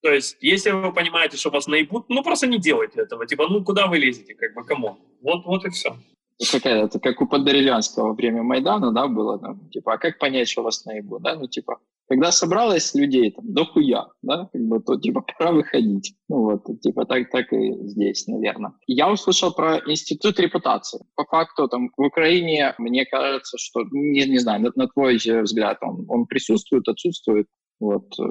То 0.01 0.12
есть, 0.12 0.38
если 0.41 0.71
вы 0.71 0.93
понимаете, 0.93 1.38
что 1.38 1.49
вас 1.49 1.67
наебут, 1.67 2.10
ну, 2.10 2.23
просто 2.23 2.47
не 2.47 2.60
делайте 2.60 3.01
этого. 3.01 3.25
Типа, 3.25 3.47
ну, 3.47 3.63
куда 3.63 3.88
вы 3.88 3.97
лезете, 3.97 4.36
как 4.36 4.54
бы, 4.54 4.63
кому? 4.63 4.99
Вот, 5.21 5.45
вот 5.45 5.65
и 5.65 5.69
все. 5.69 5.97
Какая, 6.51 6.86
это 6.86 6.99
как 6.99 7.21
у 7.21 7.28
Подорелянского 7.28 8.10
во 8.10 8.13
время 8.13 8.43
Майдана, 8.43 8.91
да, 8.91 9.08
было, 9.08 9.39
там, 9.39 9.69
типа, 9.69 9.93
а 9.93 9.97
как 9.97 10.19
понять, 10.19 10.49
что 10.49 10.63
вас 10.63 10.86
наебут, 10.86 11.23
да, 11.23 11.36
ну, 11.36 11.47
типа, 11.47 11.80
когда 12.07 12.31
собралось 12.31 12.93
людей 12.93 13.31
там 13.31 13.53
до 13.53 13.65
хуя, 13.65 14.07
да, 14.21 14.49
как 14.51 14.61
бы, 14.61 14.79
то 14.79 14.97
типа 14.97 15.25
пора 15.37 15.51
выходить. 15.51 16.15
Ну 16.29 16.43
вот, 16.43 16.81
типа 16.81 17.05
так, 17.05 17.29
так 17.31 17.51
и 17.53 17.73
здесь, 17.87 18.27
наверное. 18.27 18.73
Я 18.87 19.11
услышал 19.11 19.53
про 19.53 19.77
институт 19.85 20.39
репутации. 20.39 20.99
По 21.15 21.25
факту 21.25 21.67
там 21.67 21.89
в 21.95 22.01
Украине, 22.01 22.75
мне 22.77 23.05
кажется, 23.05 23.57
что, 23.57 23.81
не, 23.91 24.25
не 24.25 24.39
знаю, 24.39 24.61
на, 24.61 24.71
на 24.75 24.87
твой 24.87 25.17
взгляд, 25.17 25.77
он, 25.81 26.05
он 26.07 26.25
присутствует, 26.25 26.87
отсутствует. 26.87 27.47
Вот, 27.79 28.07
э, 28.19 28.23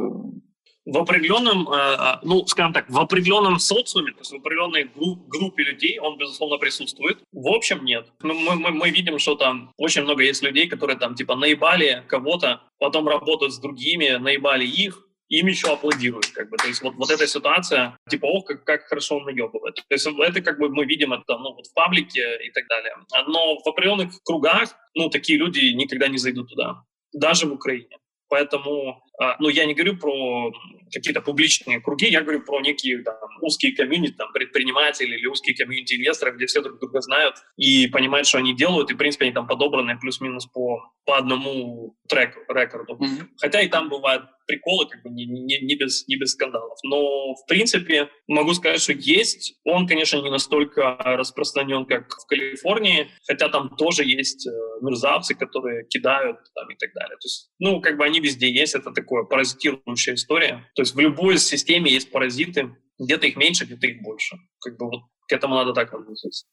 в 0.86 0.98
определенном, 0.98 1.68
э, 1.68 1.76
э, 1.76 2.18
ну, 2.22 2.46
скажем 2.46 2.72
так, 2.72 2.88
в 2.88 2.98
определенном 2.98 3.58
социуме, 3.58 4.12
то 4.12 4.20
есть 4.20 4.32
в 4.32 4.36
определенной 4.36 4.90
группе 5.28 5.62
людей 5.62 5.98
он, 5.98 6.18
безусловно, 6.18 6.58
присутствует. 6.58 7.18
В 7.32 7.48
общем, 7.48 7.84
нет. 7.84 8.06
Мы, 8.22 8.34
мы, 8.34 8.70
мы 8.70 8.90
видим, 8.90 9.18
что 9.18 9.34
там 9.34 9.72
очень 9.78 10.02
много 10.02 10.22
есть 10.22 10.42
людей, 10.42 10.68
которые 10.68 10.98
там, 10.98 11.14
типа, 11.14 11.36
наебали 11.36 12.04
кого-то, 12.08 12.62
потом 12.78 13.08
работают 13.08 13.54
с 13.54 13.58
другими, 13.58 14.16
наебали 14.18 14.66
их, 14.66 15.08
им 15.28 15.46
еще 15.46 15.72
аплодируют, 15.72 16.28
как 16.28 16.50
бы, 16.50 16.56
то 16.58 16.68
есть 16.68 16.82
вот, 16.82 16.94
вот 16.96 17.10
эта 17.10 17.26
ситуация, 17.26 17.96
типа, 18.10 18.26
ох, 18.26 18.44
как, 18.44 18.64
как 18.64 18.82
хорошо 18.84 19.16
он 19.16 19.24
наебывает. 19.24 19.76
То 19.76 19.94
есть 19.94 20.06
это 20.06 20.42
как 20.42 20.58
бы 20.58 20.68
мы 20.68 20.84
видим 20.84 21.12
это, 21.12 21.38
ну, 21.38 21.54
вот 21.54 21.66
в 21.66 21.72
паблике 21.72 22.38
и 22.44 22.50
так 22.50 22.64
далее. 22.68 22.94
Но 23.26 23.58
в 23.58 23.66
определенных 23.66 24.12
кругах, 24.22 24.76
ну, 24.94 25.08
такие 25.08 25.38
люди 25.38 25.72
никогда 25.72 26.08
не 26.08 26.18
зайдут 26.18 26.50
туда, 26.50 26.82
даже 27.12 27.46
в 27.46 27.52
Украине. 27.54 27.96
Поэтому, 28.28 29.03
ну, 29.38 29.48
я 29.48 29.64
не 29.64 29.74
говорю 29.74 29.96
про 29.96 30.52
какие-то 30.92 31.20
публичные 31.20 31.80
круги, 31.80 32.06
я 32.08 32.20
говорю 32.20 32.42
про 32.42 32.60
некие 32.60 33.02
там, 33.02 33.14
узкие 33.40 33.74
комьюнити, 33.74 34.14
там, 34.14 34.32
предприниматели 34.32 35.16
или 35.16 35.26
узкие 35.26 35.56
комьюнити 35.56 35.94
инвесторов, 35.94 36.36
где 36.36 36.46
все 36.46 36.62
друг 36.62 36.80
друга 36.80 37.00
знают 37.00 37.36
и 37.56 37.86
понимают, 37.88 38.26
что 38.26 38.38
они 38.38 38.54
делают, 38.54 38.90
и, 38.90 38.94
в 38.94 38.96
принципе, 38.96 39.26
они 39.26 39.34
там 39.34 39.46
подобраны 39.46 39.98
плюс-минус 39.98 40.46
по, 40.46 40.92
по 41.04 41.16
одному 41.16 41.96
треку, 42.08 42.40
рекорду. 42.52 42.94
Mm-hmm. 42.94 43.28
Хотя 43.38 43.60
и 43.60 43.68
там 43.68 43.88
бывают 43.88 44.24
приколы, 44.46 44.88
как 44.88 45.02
бы 45.02 45.10
не, 45.10 45.26
не, 45.26 45.60
не, 45.60 45.76
без, 45.76 46.06
не 46.08 46.16
без 46.16 46.32
скандалов. 46.32 46.78
Но, 46.84 47.34
в 47.34 47.46
принципе, 47.46 48.08
могу 48.26 48.54
сказать, 48.54 48.80
что 48.80 48.92
есть. 48.92 49.54
Он, 49.64 49.86
конечно, 49.86 50.20
не 50.20 50.30
настолько 50.30 50.96
распространен, 50.98 51.86
как 51.86 52.08
в 52.10 52.26
Калифорнии, 52.26 53.08
хотя 53.26 53.48
там 53.48 53.76
тоже 53.76 54.04
есть 54.04 54.46
э, 54.46 54.50
мерзавцы, 54.82 55.34
которые 55.34 55.86
кидают 55.86 56.38
там 56.54 56.70
и 56.70 56.76
так 56.76 56.92
далее. 56.94 57.16
То 57.16 57.26
есть, 57.26 57.50
ну, 57.58 57.80
как 57.80 57.96
бы 57.96 58.04
они 58.04 58.20
везде 58.20 58.50
есть, 58.50 58.74
это 58.74 58.92
такое 58.92 59.24
паразитирующая 59.24 60.14
история. 60.14 60.68
То 60.74 60.82
есть 60.82 60.94
в 60.94 61.00
любой 61.00 61.38
системе 61.38 61.90
есть 61.90 62.10
паразиты, 62.10 62.76
где-то 62.98 63.26
их 63.26 63.36
меньше, 63.36 63.64
где-то 63.64 63.86
их 63.86 64.02
больше. 64.02 64.36
Как 64.60 64.76
бы 64.78 64.86
вот 64.86 65.02
к 65.28 65.32
этому 65.32 65.54
надо 65.54 65.72
так 65.72 65.92
относиться. 65.92 66.46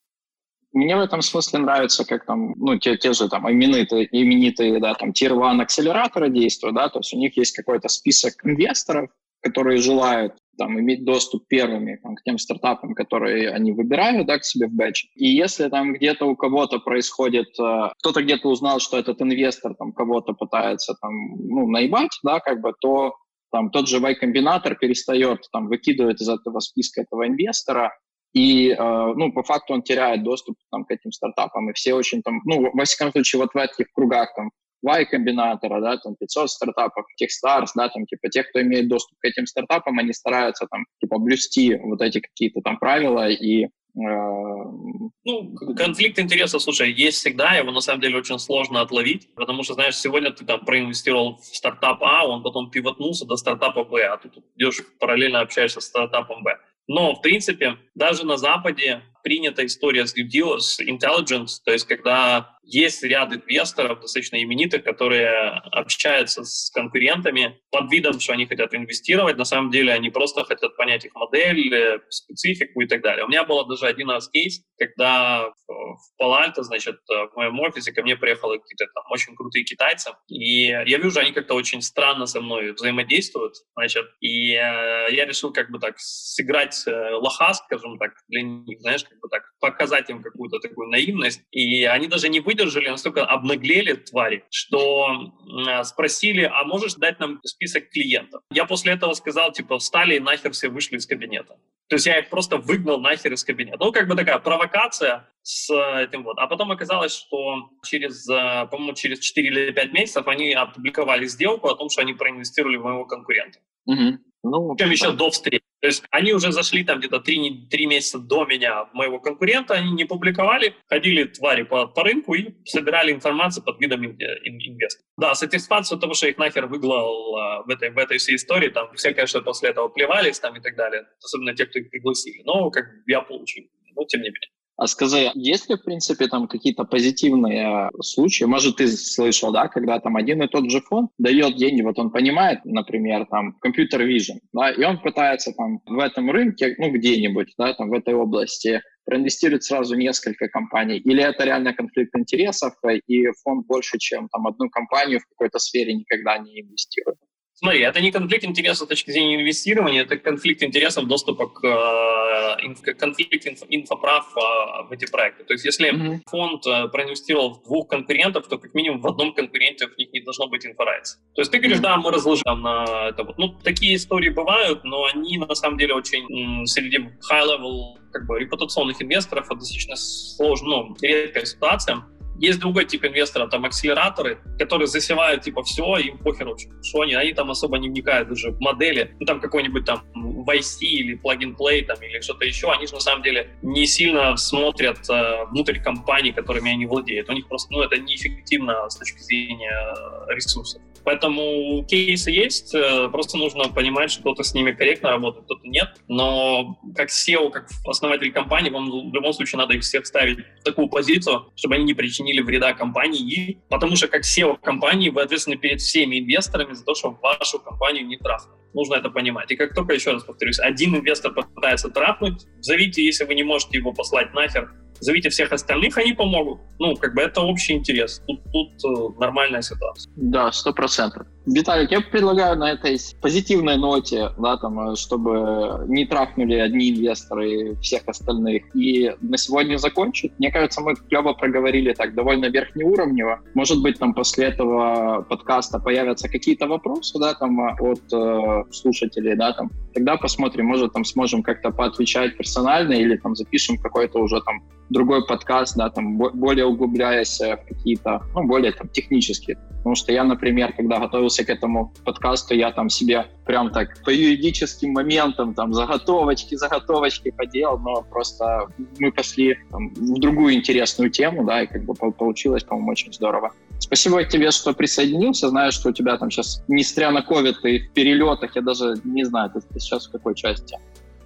Мне 0.73 0.95
в 0.95 1.01
этом 1.01 1.21
смысле 1.21 1.59
нравится, 1.59 2.05
как 2.05 2.25
там, 2.25 2.53
ну, 2.57 2.77
те, 2.79 2.97
те 2.97 3.13
же 3.13 3.27
там 3.27 3.49
именитые, 3.51 4.07
именитые, 4.09 4.79
да, 4.79 4.93
там, 4.93 5.09
Tier 5.09 5.33
1 5.33 5.61
акселераторы 5.61 6.29
действуют, 6.29 6.75
да, 6.75 6.89
то 6.89 6.99
есть 6.99 7.13
у 7.13 7.17
них 7.17 7.35
есть 7.37 7.55
какой-то 7.55 7.89
список 7.89 8.33
инвесторов, 8.45 9.09
которые 9.41 9.77
желают 9.77 10.33
там, 10.57 10.79
иметь 10.79 11.03
доступ 11.03 11.47
первыми 11.47 11.99
там, 12.01 12.15
к 12.15 12.23
тем 12.23 12.37
стартапам, 12.37 12.93
которые 12.93 13.49
они 13.49 13.71
выбирают 13.71 14.27
да, 14.27 14.37
к 14.37 14.45
себе 14.45 14.67
в 14.67 14.73
бэч. 14.73 15.07
И 15.15 15.27
если 15.27 15.67
там 15.69 15.93
где-то 15.93 16.25
у 16.25 16.35
кого-то 16.35 16.79
происходит, 16.79 17.47
э, 17.59 17.89
кто-то 17.99 18.21
где-то 18.21 18.47
узнал, 18.47 18.79
что 18.79 18.97
этот 18.97 19.21
инвестор 19.21 19.73
там 19.73 19.91
кого-то 19.91 20.33
пытается 20.33 20.93
там, 21.01 21.11
ну, 21.37 21.67
наебать, 21.67 22.19
да, 22.23 22.39
как 22.39 22.61
бы, 22.61 22.73
то 22.79 23.15
там 23.51 23.71
тот 23.71 23.89
же 23.89 23.97
Y-комбинатор 23.97 24.75
перестает 24.75 25.39
там 25.51 25.67
выкидывать 25.67 26.21
из 26.21 26.29
этого 26.29 26.59
списка 26.59 27.01
этого 27.01 27.27
инвестора, 27.27 27.97
и, 28.33 28.69
э, 28.69 28.75
ну, 28.77 29.31
по 29.33 29.43
факту 29.43 29.73
он 29.73 29.81
теряет 29.81 30.23
доступ 30.23 30.55
там, 30.71 30.85
к 30.85 30.91
этим 30.91 31.11
стартапам, 31.11 31.69
и 31.69 31.73
все 31.73 31.93
очень 31.93 32.21
там, 32.21 32.41
ну, 32.45 32.71
во 32.73 32.83
всяком 32.85 33.11
случае, 33.11 33.41
вот 33.41 33.53
в 33.53 33.57
этих 33.57 33.91
кругах 33.93 34.33
там 34.35 34.51
Y-комбинатора, 34.83 35.79
да, 35.81 35.97
там 35.97 36.15
500 36.15 36.49
стартапов, 36.49 37.05
Techstars, 37.21 37.69
да, 37.75 37.89
там 37.89 38.05
типа 38.05 38.29
тех, 38.29 38.49
кто 38.49 38.61
имеет 38.61 38.87
доступ 38.87 39.17
к 39.19 39.25
этим 39.25 39.45
стартапам, 39.45 39.99
они 39.99 40.13
стараются 40.13 40.65
там 40.69 40.85
типа 40.99 41.19
блюсти 41.19 41.77
вот 41.83 42.01
эти 42.01 42.19
какие-то 42.19 42.61
там 42.61 42.79
правила 42.79 43.29
и 43.29 43.65
э, 43.65 43.69
ну, 43.95 45.55
конфликт 45.75 46.17
интересов, 46.17 46.63
слушай, 46.63 46.91
есть 46.91 47.17
всегда, 47.17 47.53
его 47.53 47.71
на 47.71 47.81
самом 47.81 48.01
деле 48.01 48.17
очень 48.17 48.39
сложно 48.39 48.81
отловить, 48.81 49.33
потому 49.35 49.63
что, 49.63 49.75
знаешь, 49.75 49.97
сегодня 49.97 50.31
ты 50.31 50.45
там 50.45 50.65
проинвестировал 50.65 51.37
в 51.37 51.55
стартап 51.55 52.01
А, 52.01 52.25
он 52.25 52.41
потом 52.41 52.71
пивотнулся 52.71 53.25
до 53.25 53.35
стартапа 53.35 53.83
Б, 53.83 54.03
а 54.05 54.17
тут 54.17 54.37
идешь 54.55 54.81
параллельно 54.99 55.41
общаешься 55.41 55.81
с 55.81 55.85
стартапом 55.85 56.43
Б. 56.43 56.57
Но, 56.87 57.15
в 57.15 57.21
принципе, 57.21 57.77
даже 57.95 58.25
на 58.25 58.37
Западе 58.37 59.01
принята 59.23 59.65
история 59.65 60.05
с 60.05 60.15
due 60.15 60.57
intelligence, 60.87 61.59
то 61.63 61.71
есть 61.71 61.85
когда 61.87 62.57
есть 62.63 63.03
ряд 63.03 63.33
инвесторов, 63.33 64.01
достаточно 64.01 64.41
именитых, 64.41 64.83
которые 64.83 65.29
общаются 65.71 66.43
с 66.43 66.69
конкурентами 66.71 67.59
под 67.71 67.91
видом, 67.91 68.19
что 68.19 68.33
они 68.33 68.45
хотят 68.45 68.73
инвестировать. 68.73 69.37
На 69.37 69.45
самом 69.45 69.71
деле 69.71 69.93
они 69.93 70.09
просто 70.09 70.43
хотят 70.43 70.77
понять 70.77 71.05
их 71.05 71.13
модель, 71.15 71.73
э, 71.73 71.99
специфику 72.09 72.81
и 72.81 72.87
так 72.87 73.01
далее. 73.01 73.25
У 73.25 73.27
меня 73.27 73.43
был 73.43 73.65
даже 73.65 73.87
один 73.87 74.09
раз 74.09 74.29
кейс, 74.29 74.61
когда 74.77 75.49
в 75.67 76.17
Палальто, 76.17 76.63
значит, 76.63 76.97
в 77.07 77.35
моем 77.35 77.59
офисе 77.59 77.91
ко 77.91 78.01
мне 78.03 78.15
приехали 78.15 78.57
какие-то 78.57 78.85
там 78.93 79.03
очень 79.09 79.35
крутые 79.35 79.63
китайцы, 79.63 80.11
и 80.27 80.67
я 80.67 80.97
вижу, 80.97 81.19
они 81.19 81.31
как-то 81.31 81.53
очень 81.55 81.81
странно 81.81 82.25
со 82.25 82.41
мной 82.41 82.73
взаимодействуют, 82.73 83.55
значит, 83.75 84.05
и 84.19 84.53
э, 84.53 85.07
я 85.11 85.25
решил 85.25 85.51
как 85.51 85.71
бы 85.71 85.79
так 85.79 85.95
сыграть 85.97 86.83
э, 86.87 87.13
лоха, 87.15 87.53
скажем 87.53 87.97
так, 87.97 88.11
для 88.27 88.41
них, 88.43 88.79
знаешь, 88.81 89.03
как 89.11 89.19
бы 89.19 89.29
так 89.29 89.43
показать 89.59 90.09
им 90.09 90.23
какую-то 90.23 90.59
такую 90.59 90.89
наивность, 90.89 91.43
и 91.51 91.83
они 91.83 92.07
даже 92.07 92.29
не 92.29 92.39
выдержали 92.39 92.89
настолько 92.89 93.25
обнаглели 93.25 93.93
твари, 93.93 94.43
что 94.49 95.33
э, 95.67 95.83
спросили, 95.83 96.43
а 96.43 96.63
можешь 96.63 96.95
дать 96.95 97.19
нам 97.19 97.39
список 97.43 97.89
клиентов? 97.89 98.41
Я 98.51 98.65
после 98.65 98.93
этого 98.93 99.13
сказал, 99.13 99.51
типа, 99.51 99.79
встали 99.79 100.15
и 100.15 100.19
нахер 100.19 100.51
все 100.51 100.69
вышли 100.69 100.97
из 100.97 101.05
кабинета. 101.05 101.57
То 101.89 101.95
есть 101.95 102.05
я 102.05 102.19
их 102.19 102.29
просто 102.29 102.57
выгнал 102.57 103.01
нахер 103.01 103.33
из 103.33 103.43
кабинета. 103.43 103.77
Ну, 103.79 103.91
как 103.91 104.07
бы 104.07 104.15
такая 104.15 104.39
провокация 104.39 105.29
с 105.41 105.69
этим 105.69 106.23
вот. 106.23 106.37
А 106.37 106.47
потом 106.47 106.71
оказалось, 106.71 107.13
что 107.13 107.69
через, 107.83 108.27
э, 108.29 108.67
по-моему, 108.71 108.93
через 108.93 109.19
4 109.19 109.47
или 109.47 109.71
5 109.71 109.91
месяцев 109.93 110.27
они 110.27 110.53
опубликовали 110.53 111.25
сделку 111.25 111.67
о 111.67 111.75
том, 111.75 111.89
что 111.89 112.01
они 112.01 112.13
проинвестировали 112.13 112.77
в 112.77 112.83
моего 112.83 113.05
конкурента. 113.05 113.59
Угу. 113.85 114.19
Ну, 114.43 114.75
Причем 114.75 114.91
еще 114.91 115.11
до 115.11 115.29
встречи. 115.29 115.63
То 115.81 115.87
есть 115.87 116.03
они 116.11 116.33
уже 116.33 116.51
зашли 116.51 116.83
там 116.83 116.99
где-то 116.99 117.19
три, 117.19 117.67
три 117.69 117.85
месяца 117.85 118.19
до 118.19 118.45
меня, 118.45 118.85
моего 118.93 119.19
конкурента, 119.19 119.73
они 119.73 119.91
не 119.91 120.05
публиковали, 120.05 120.75
ходили 120.87 121.23
твари 121.25 121.63
по, 121.63 121.87
по 121.87 122.03
рынку 122.03 122.35
и 122.35 122.53
собирали 122.65 123.11
информацию 123.11 123.63
под 123.63 123.79
видом 123.79 124.05
инвестора. 124.05 125.05
Да, 125.17 125.35
сатисфакцию 125.35 125.99
того, 125.99 126.13
что 126.13 126.27
их 126.27 126.37
нахер 126.37 126.67
выглал 126.67 127.35
а, 127.35 127.63
в, 127.63 127.69
этой, 127.69 127.89
в 127.89 127.97
этой 127.97 128.19
всей 128.19 128.35
истории, 128.35 128.69
там 128.69 128.93
все, 128.95 129.13
конечно, 129.13 129.41
после 129.41 129.69
этого 129.69 129.89
плевались 129.89 130.39
там 130.39 130.55
и 130.55 130.61
так 130.61 130.75
далее, 130.75 131.07
особенно 131.23 131.55
те, 131.55 131.65
кто 131.65 131.79
их 131.79 131.89
пригласили. 131.89 132.43
Но 132.43 132.69
как 132.69 132.85
я 133.07 133.21
получил, 133.21 133.65
но 133.95 134.05
тем 134.05 134.21
не 134.21 134.29
менее. 134.29 134.49
А 134.81 134.87
скажи, 134.87 135.29
есть 135.35 135.69
ли, 135.69 135.75
в 135.75 135.83
принципе, 135.83 136.25
там 136.25 136.47
какие-то 136.47 136.85
позитивные 136.85 137.91
случаи? 138.01 138.45
Может, 138.45 138.77
ты 138.77 138.87
слышал, 138.87 139.51
да, 139.51 139.67
когда 139.67 139.99
там 139.99 140.15
один 140.15 140.41
и 140.41 140.47
тот 140.47 140.71
же 140.71 140.81
фонд 140.81 141.11
дает 141.19 141.55
деньги, 141.55 141.83
вот 141.83 141.99
он 141.99 142.09
понимает, 142.09 142.65
например, 142.65 143.27
там, 143.29 143.53
компьютер 143.61 144.01
vision, 144.01 144.39
да, 144.53 144.71
и 144.71 144.83
он 144.83 144.99
пытается 144.99 145.53
там 145.53 145.81
в 145.85 145.99
этом 145.99 146.31
рынке, 146.31 146.73
ну, 146.79 146.89
где-нибудь, 146.89 147.53
да, 147.59 147.75
там, 147.75 147.91
в 147.91 147.93
этой 147.93 148.15
области 148.15 148.81
проинвестировать 149.05 149.63
сразу 149.63 149.95
несколько 149.95 150.47
компаний? 150.47 150.97
Или 150.97 151.21
это 151.21 151.43
реально 151.43 151.75
конфликт 151.75 152.17
интересов, 152.17 152.73
и 153.05 153.27
фонд 153.43 153.67
больше, 153.67 153.99
чем 153.99 154.29
там 154.29 154.47
одну 154.47 154.67
компанию 154.71 155.19
в 155.19 155.27
какой-то 155.29 155.59
сфере 155.59 155.93
никогда 155.93 156.39
не 156.39 156.59
инвестирует? 156.59 157.19
Смотри, 157.63 157.81
это 157.81 158.01
не 158.01 158.11
конфликт 158.11 158.43
интересов 158.43 158.87
с 158.87 158.89
точки 158.89 159.11
зрения 159.11 159.35
инвестирования, 159.35 160.01
это 160.01 160.17
конфликт 160.17 160.63
интересов 160.63 161.05
доступа 161.05 161.45
к 161.45 161.63
э, 161.63 162.93
конфликт 162.95 163.45
инф, 163.45 163.59
инфоправ 163.69 164.35
э, 164.35 164.87
в 164.87 164.91
эти 164.91 165.09
проекты. 165.09 165.43
То 165.43 165.53
есть 165.53 165.63
если 165.65 165.93
mm-hmm. 165.93 166.21
фонд 166.25 166.65
э, 166.65 166.87
проинвестировал 166.87 167.53
в 167.53 167.63
двух 167.63 167.87
конкурентов, 167.87 168.47
то 168.47 168.57
как 168.57 168.73
минимум 168.73 169.01
в 169.01 169.07
одном 169.07 169.35
конкуренте 169.35 169.87
в 169.87 169.95
них 169.95 170.11
не 170.11 170.21
должно 170.21 170.47
быть 170.47 170.65
инфорайца. 170.65 171.19
То 171.35 171.41
есть 171.41 171.51
ты 171.51 171.59
говоришь, 171.59 171.77
mm-hmm. 171.77 171.81
да, 171.81 171.97
мы 171.97 172.11
разложим 172.11 172.61
на 172.63 173.09
это. 173.09 173.23
Вот. 173.23 173.37
Ну, 173.37 173.49
такие 173.63 173.95
истории 173.95 174.29
бывают, 174.29 174.83
но 174.83 175.05
они 175.05 175.37
на 175.37 175.53
самом 175.53 175.77
деле 175.77 175.93
очень 175.93 176.23
м, 176.33 176.65
среди 176.65 176.97
high-level 176.97 178.01
как 178.11 178.25
бы 178.25 178.39
репутационных 178.39 178.99
инвесторов 179.03 179.45
это 179.45 179.55
достаточно 179.55 179.95
сложно, 179.95 180.67
ну, 180.67 180.97
редкая 180.99 181.45
ситуация. 181.45 182.03
Есть 182.41 182.59
другой 182.59 182.85
тип 182.85 183.05
инвестора, 183.05 183.47
там 183.47 183.65
акселераторы, 183.65 184.39
которые 184.57 184.87
засевают 184.87 185.43
типа 185.43 185.61
все, 185.61 185.97
им 185.97 186.17
похер 186.17 186.47
вообще, 186.47 186.69
что 186.81 187.01
они, 187.01 187.13
они 187.13 187.33
там 187.33 187.51
особо 187.51 187.77
не 187.77 187.87
вникают 187.87 188.29
даже 188.29 188.49
в 188.49 188.59
модели, 188.59 189.15
ну 189.19 189.27
там 189.27 189.39
какой-нибудь 189.39 189.85
там 189.85 190.03
YC 190.15 190.79
или 190.81 191.21
plug 191.21 191.55
play 191.55 191.85
там 191.85 192.01
или 192.01 192.19
что-то 192.19 192.43
еще, 192.45 192.71
они 192.71 192.87
же 192.87 192.95
на 192.95 192.99
самом 192.99 193.21
деле 193.21 193.51
не 193.61 193.85
сильно 193.85 194.35
смотрят 194.37 195.07
э, 195.07 195.45
внутрь 195.51 195.79
компаний, 195.79 196.31
которыми 196.31 196.71
они 196.71 196.87
владеют. 196.87 197.29
У 197.29 197.33
них 197.33 197.47
просто, 197.47 197.71
ну 197.71 197.81
это 197.83 197.97
неэффективно 197.99 198.89
с 198.89 198.95
точки 198.97 199.19
зрения 199.19 199.93
э, 200.27 200.33
ресурсов. 200.33 200.81
Поэтому 201.03 201.83
кейсы 201.87 202.31
есть, 202.31 202.73
э, 202.73 203.09
просто 203.09 203.37
нужно 203.37 203.69
понимать, 203.69 204.11
что 204.11 204.21
кто-то 204.21 204.43
с 204.43 204.53
ними 204.53 204.71
корректно 204.71 205.09
работает, 205.09 205.45
кто-то 205.45 205.67
нет. 205.67 205.89
Но 206.07 206.79
как 206.95 207.09
SEO, 207.09 207.49
как 207.49 207.69
основатель 207.85 208.31
компании, 208.31 208.69
вам 208.69 208.89
в 208.89 209.13
любом 209.13 209.33
случае 209.33 209.59
надо 209.59 209.73
их 209.73 209.81
всех 209.81 210.05
ставить 210.05 210.39
в 210.59 210.63
такую 210.63 210.87
позицию, 210.89 211.51
чтобы 211.55 211.75
они 211.75 211.85
не 211.85 211.93
причинили 211.93 212.41
вреда 212.41 212.73
компании, 212.73 213.61
потому 213.69 213.95
что 213.95 214.07
как 214.07 214.23
SEO 214.23 214.57
компании 214.61 215.09
вы 215.09 215.21
ответственны 215.21 215.57
перед 215.57 215.81
всеми 215.81 216.19
инвесторами 216.19 216.73
за 216.73 216.83
то, 216.83 216.95
что 216.95 217.17
вашу 217.21 217.59
компанию 217.59 218.05
не 218.05 218.17
трахнули. 218.17 218.59
Нужно 218.73 218.95
это 218.95 219.09
понимать. 219.09 219.51
И 219.51 219.55
как 219.55 219.73
только, 219.75 219.93
еще 219.93 220.11
раз 220.11 220.23
повторюсь, 220.23 220.59
один 220.59 220.95
инвестор 220.95 221.33
пытается 221.33 221.89
трахнуть, 221.89 222.45
зовите, 222.59 223.03
если 223.03 223.25
вы 223.25 223.35
не 223.35 223.43
можете 223.43 223.77
его 223.77 223.91
послать 223.91 224.33
нахер, 224.33 224.71
зовите 225.01 225.29
всех 225.29 225.51
остальных, 225.51 225.97
они 225.97 226.13
помогут. 226.13 226.61
Ну, 226.79 226.95
как 226.95 227.13
бы 227.13 227.21
это 227.21 227.41
общий 227.41 227.73
интерес. 227.73 228.21
Тут, 228.27 228.41
тут 228.51 228.71
э, 228.85 229.19
нормальная 229.19 229.61
ситуация. 229.61 230.13
Да, 230.15 230.51
сто 230.51 230.73
процентов. 230.73 231.27
Виталик, 231.45 231.91
я 231.91 232.01
предлагаю 232.01 232.55
на 232.55 232.71
этой 232.71 232.97
позитивной 233.19 233.77
ноте, 233.77 234.29
да, 234.37 234.57
там, 234.57 234.91
э, 234.91 234.95
чтобы 234.95 235.85
не 235.87 236.05
трахнули 236.05 236.53
одни 236.53 236.91
инвесторы 236.91 237.75
всех 237.81 238.03
остальных, 238.05 238.63
и 238.75 239.15
на 239.21 239.37
сегодня 239.37 239.77
закончить. 239.77 240.33
Мне 240.37 240.51
кажется, 240.51 240.81
мы 240.81 240.95
клево 240.95 241.33
проговорили 241.33 241.93
так 241.93 242.13
довольно 242.13 242.45
верхнеуровнево. 242.45 243.39
Может 243.55 243.81
быть, 243.81 243.97
там 243.97 244.13
после 244.13 244.47
этого 244.47 245.25
подкаста 245.27 245.79
появятся 245.79 246.29
какие-то 246.29 246.67
вопросы, 246.67 247.17
да, 247.17 247.33
там, 247.33 247.59
от 247.59 248.01
э, 248.13 248.63
слушателей, 248.71 249.35
да, 249.35 249.53
там. 249.53 249.71
Тогда 249.95 250.17
посмотрим, 250.17 250.67
может, 250.67 250.93
там 250.93 251.03
сможем 251.03 251.41
как-то 251.41 251.71
поотвечать 251.71 252.37
персонально 252.37 252.93
или 252.93 253.17
там 253.17 253.35
запишем 253.35 253.77
какой-то 253.77 254.19
уже 254.19 254.41
там 254.41 254.61
другой 254.91 255.25
подкаст, 255.25 255.75
да, 255.75 255.89
там, 255.89 256.17
более 256.17 256.65
углубляясь 256.65 257.39
в 257.39 257.59
какие-то, 257.67 258.21
ну, 258.35 258.45
более 258.45 258.73
там 258.73 258.89
технические. 258.89 259.57
Потому 259.77 259.95
что 259.95 260.11
я, 260.11 260.23
например, 260.23 260.73
когда 260.73 260.99
готовился 260.99 261.30
к 261.39 261.49
этому 261.49 261.93
подкасту, 262.05 262.53
я 262.53 262.71
там 262.71 262.89
себе 262.89 263.27
прям 263.45 263.71
так 263.71 264.03
по 264.03 264.09
юридическим 264.09 264.91
моментам 264.91 265.53
там 265.53 265.73
заготовочки, 265.73 266.55
заготовочки 266.55 267.31
поделал, 267.31 267.79
но 267.79 268.01
просто 268.03 268.67
мы 268.99 269.11
пошли 269.11 269.57
там, 269.71 269.93
в 269.93 270.19
другую 270.19 270.53
интересную 270.53 271.09
тему, 271.09 271.45
да, 271.45 271.63
и 271.63 271.67
как 271.67 271.83
бы 271.85 271.93
получилось, 271.93 272.63
по-моему, 272.63 272.91
очень 272.91 273.13
здорово. 273.13 273.51
Спасибо 273.79 274.23
тебе, 274.23 274.51
что 274.51 274.73
присоединился. 274.73 275.49
Знаю, 275.49 275.71
что 275.71 275.89
у 275.89 275.91
тебя 275.91 276.17
там 276.17 276.29
сейчас, 276.29 276.63
несмотря 276.67 277.11
на 277.11 277.23
ковид, 277.23 277.57
и 277.65 277.79
в 277.79 277.93
перелетах, 277.93 278.55
я 278.55 278.61
даже 278.61 278.95
не 279.03 279.23
знаю, 279.23 279.49
ты, 279.49 279.61
ты 279.61 279.79
сейчас 279.79 280.07
в 280.07 280.11
какой 280.11 280.35
части? 280.35 280.77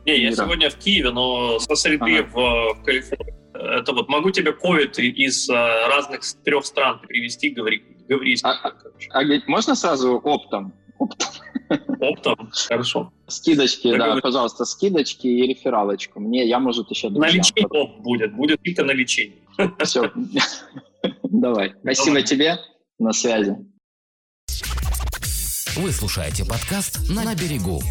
Не, 0.06 0.20
я 0.20 0.32
сегодня 0.32 0.70
в 0.70 0.76
Киеве, 0.76 1.12
но 1.12 1.60
со 1.60 1.76
среды 1.76 2.20
ага. 2.20 2.30
в, 2.32 2.80
в 2.80 2.84
Калифорнии. 2.84 3.34
Это 3.54 3.94
вот 3.94 4.08
могу 4.10 4.32
тебе 4.32 4.52
ковид 4.52 5.00
из 5.00 5.50
uh, 5.50 5.88
разных 5.88 6.22
трех 6.44 6.66
стран 6.66 7.00
привести, 7.08 7.50
говори, 7.50 7.84
говори. 8.08 8.38
А, 8.44 8.52
а, 8.52 8.74
а 9.12 9.24
можно 9.48 9.76
сразу 9.76 10.18
оптом? 10.18 10.74
Оптом. 10.98 11.30
Оптом, 12.00 12.52
хорошо. 12.68 13.12
Скидочки, 13.28 13.90
так 13.90 14.00
да, 14.00 14.06
говорит. 14.06 14.24
пожалуйста, 14.24 14.66
скидочки 14.66 15.28
и 15.28 15.48
рефералочку. 15.48 16.20
Мне, 16.20 16.48
я, 16.48 16.60
может, 16.60 16.90
еще... 16.92 17.10
На 17.10 17.28
лечение 17.28 17.68
оп 17.68 18.02
будет, 18.02 18.36
будет 18.36 18.62
только 18.64 18.84
на 18.84 18.92
лечение. 18.92 19.40
Все, 19.84 20.12
давай. 21.24 21.74
Спасибо 21.82 22.22
тебе, 22.22 22.58
на 23.00 23.14
связи. 23.14 23.58
Вы 25.76 25.92
слушаете 25.92 26.46
подкаст 26.46 27.10
«На 27.10 27.36
берегу». 27.36 27.82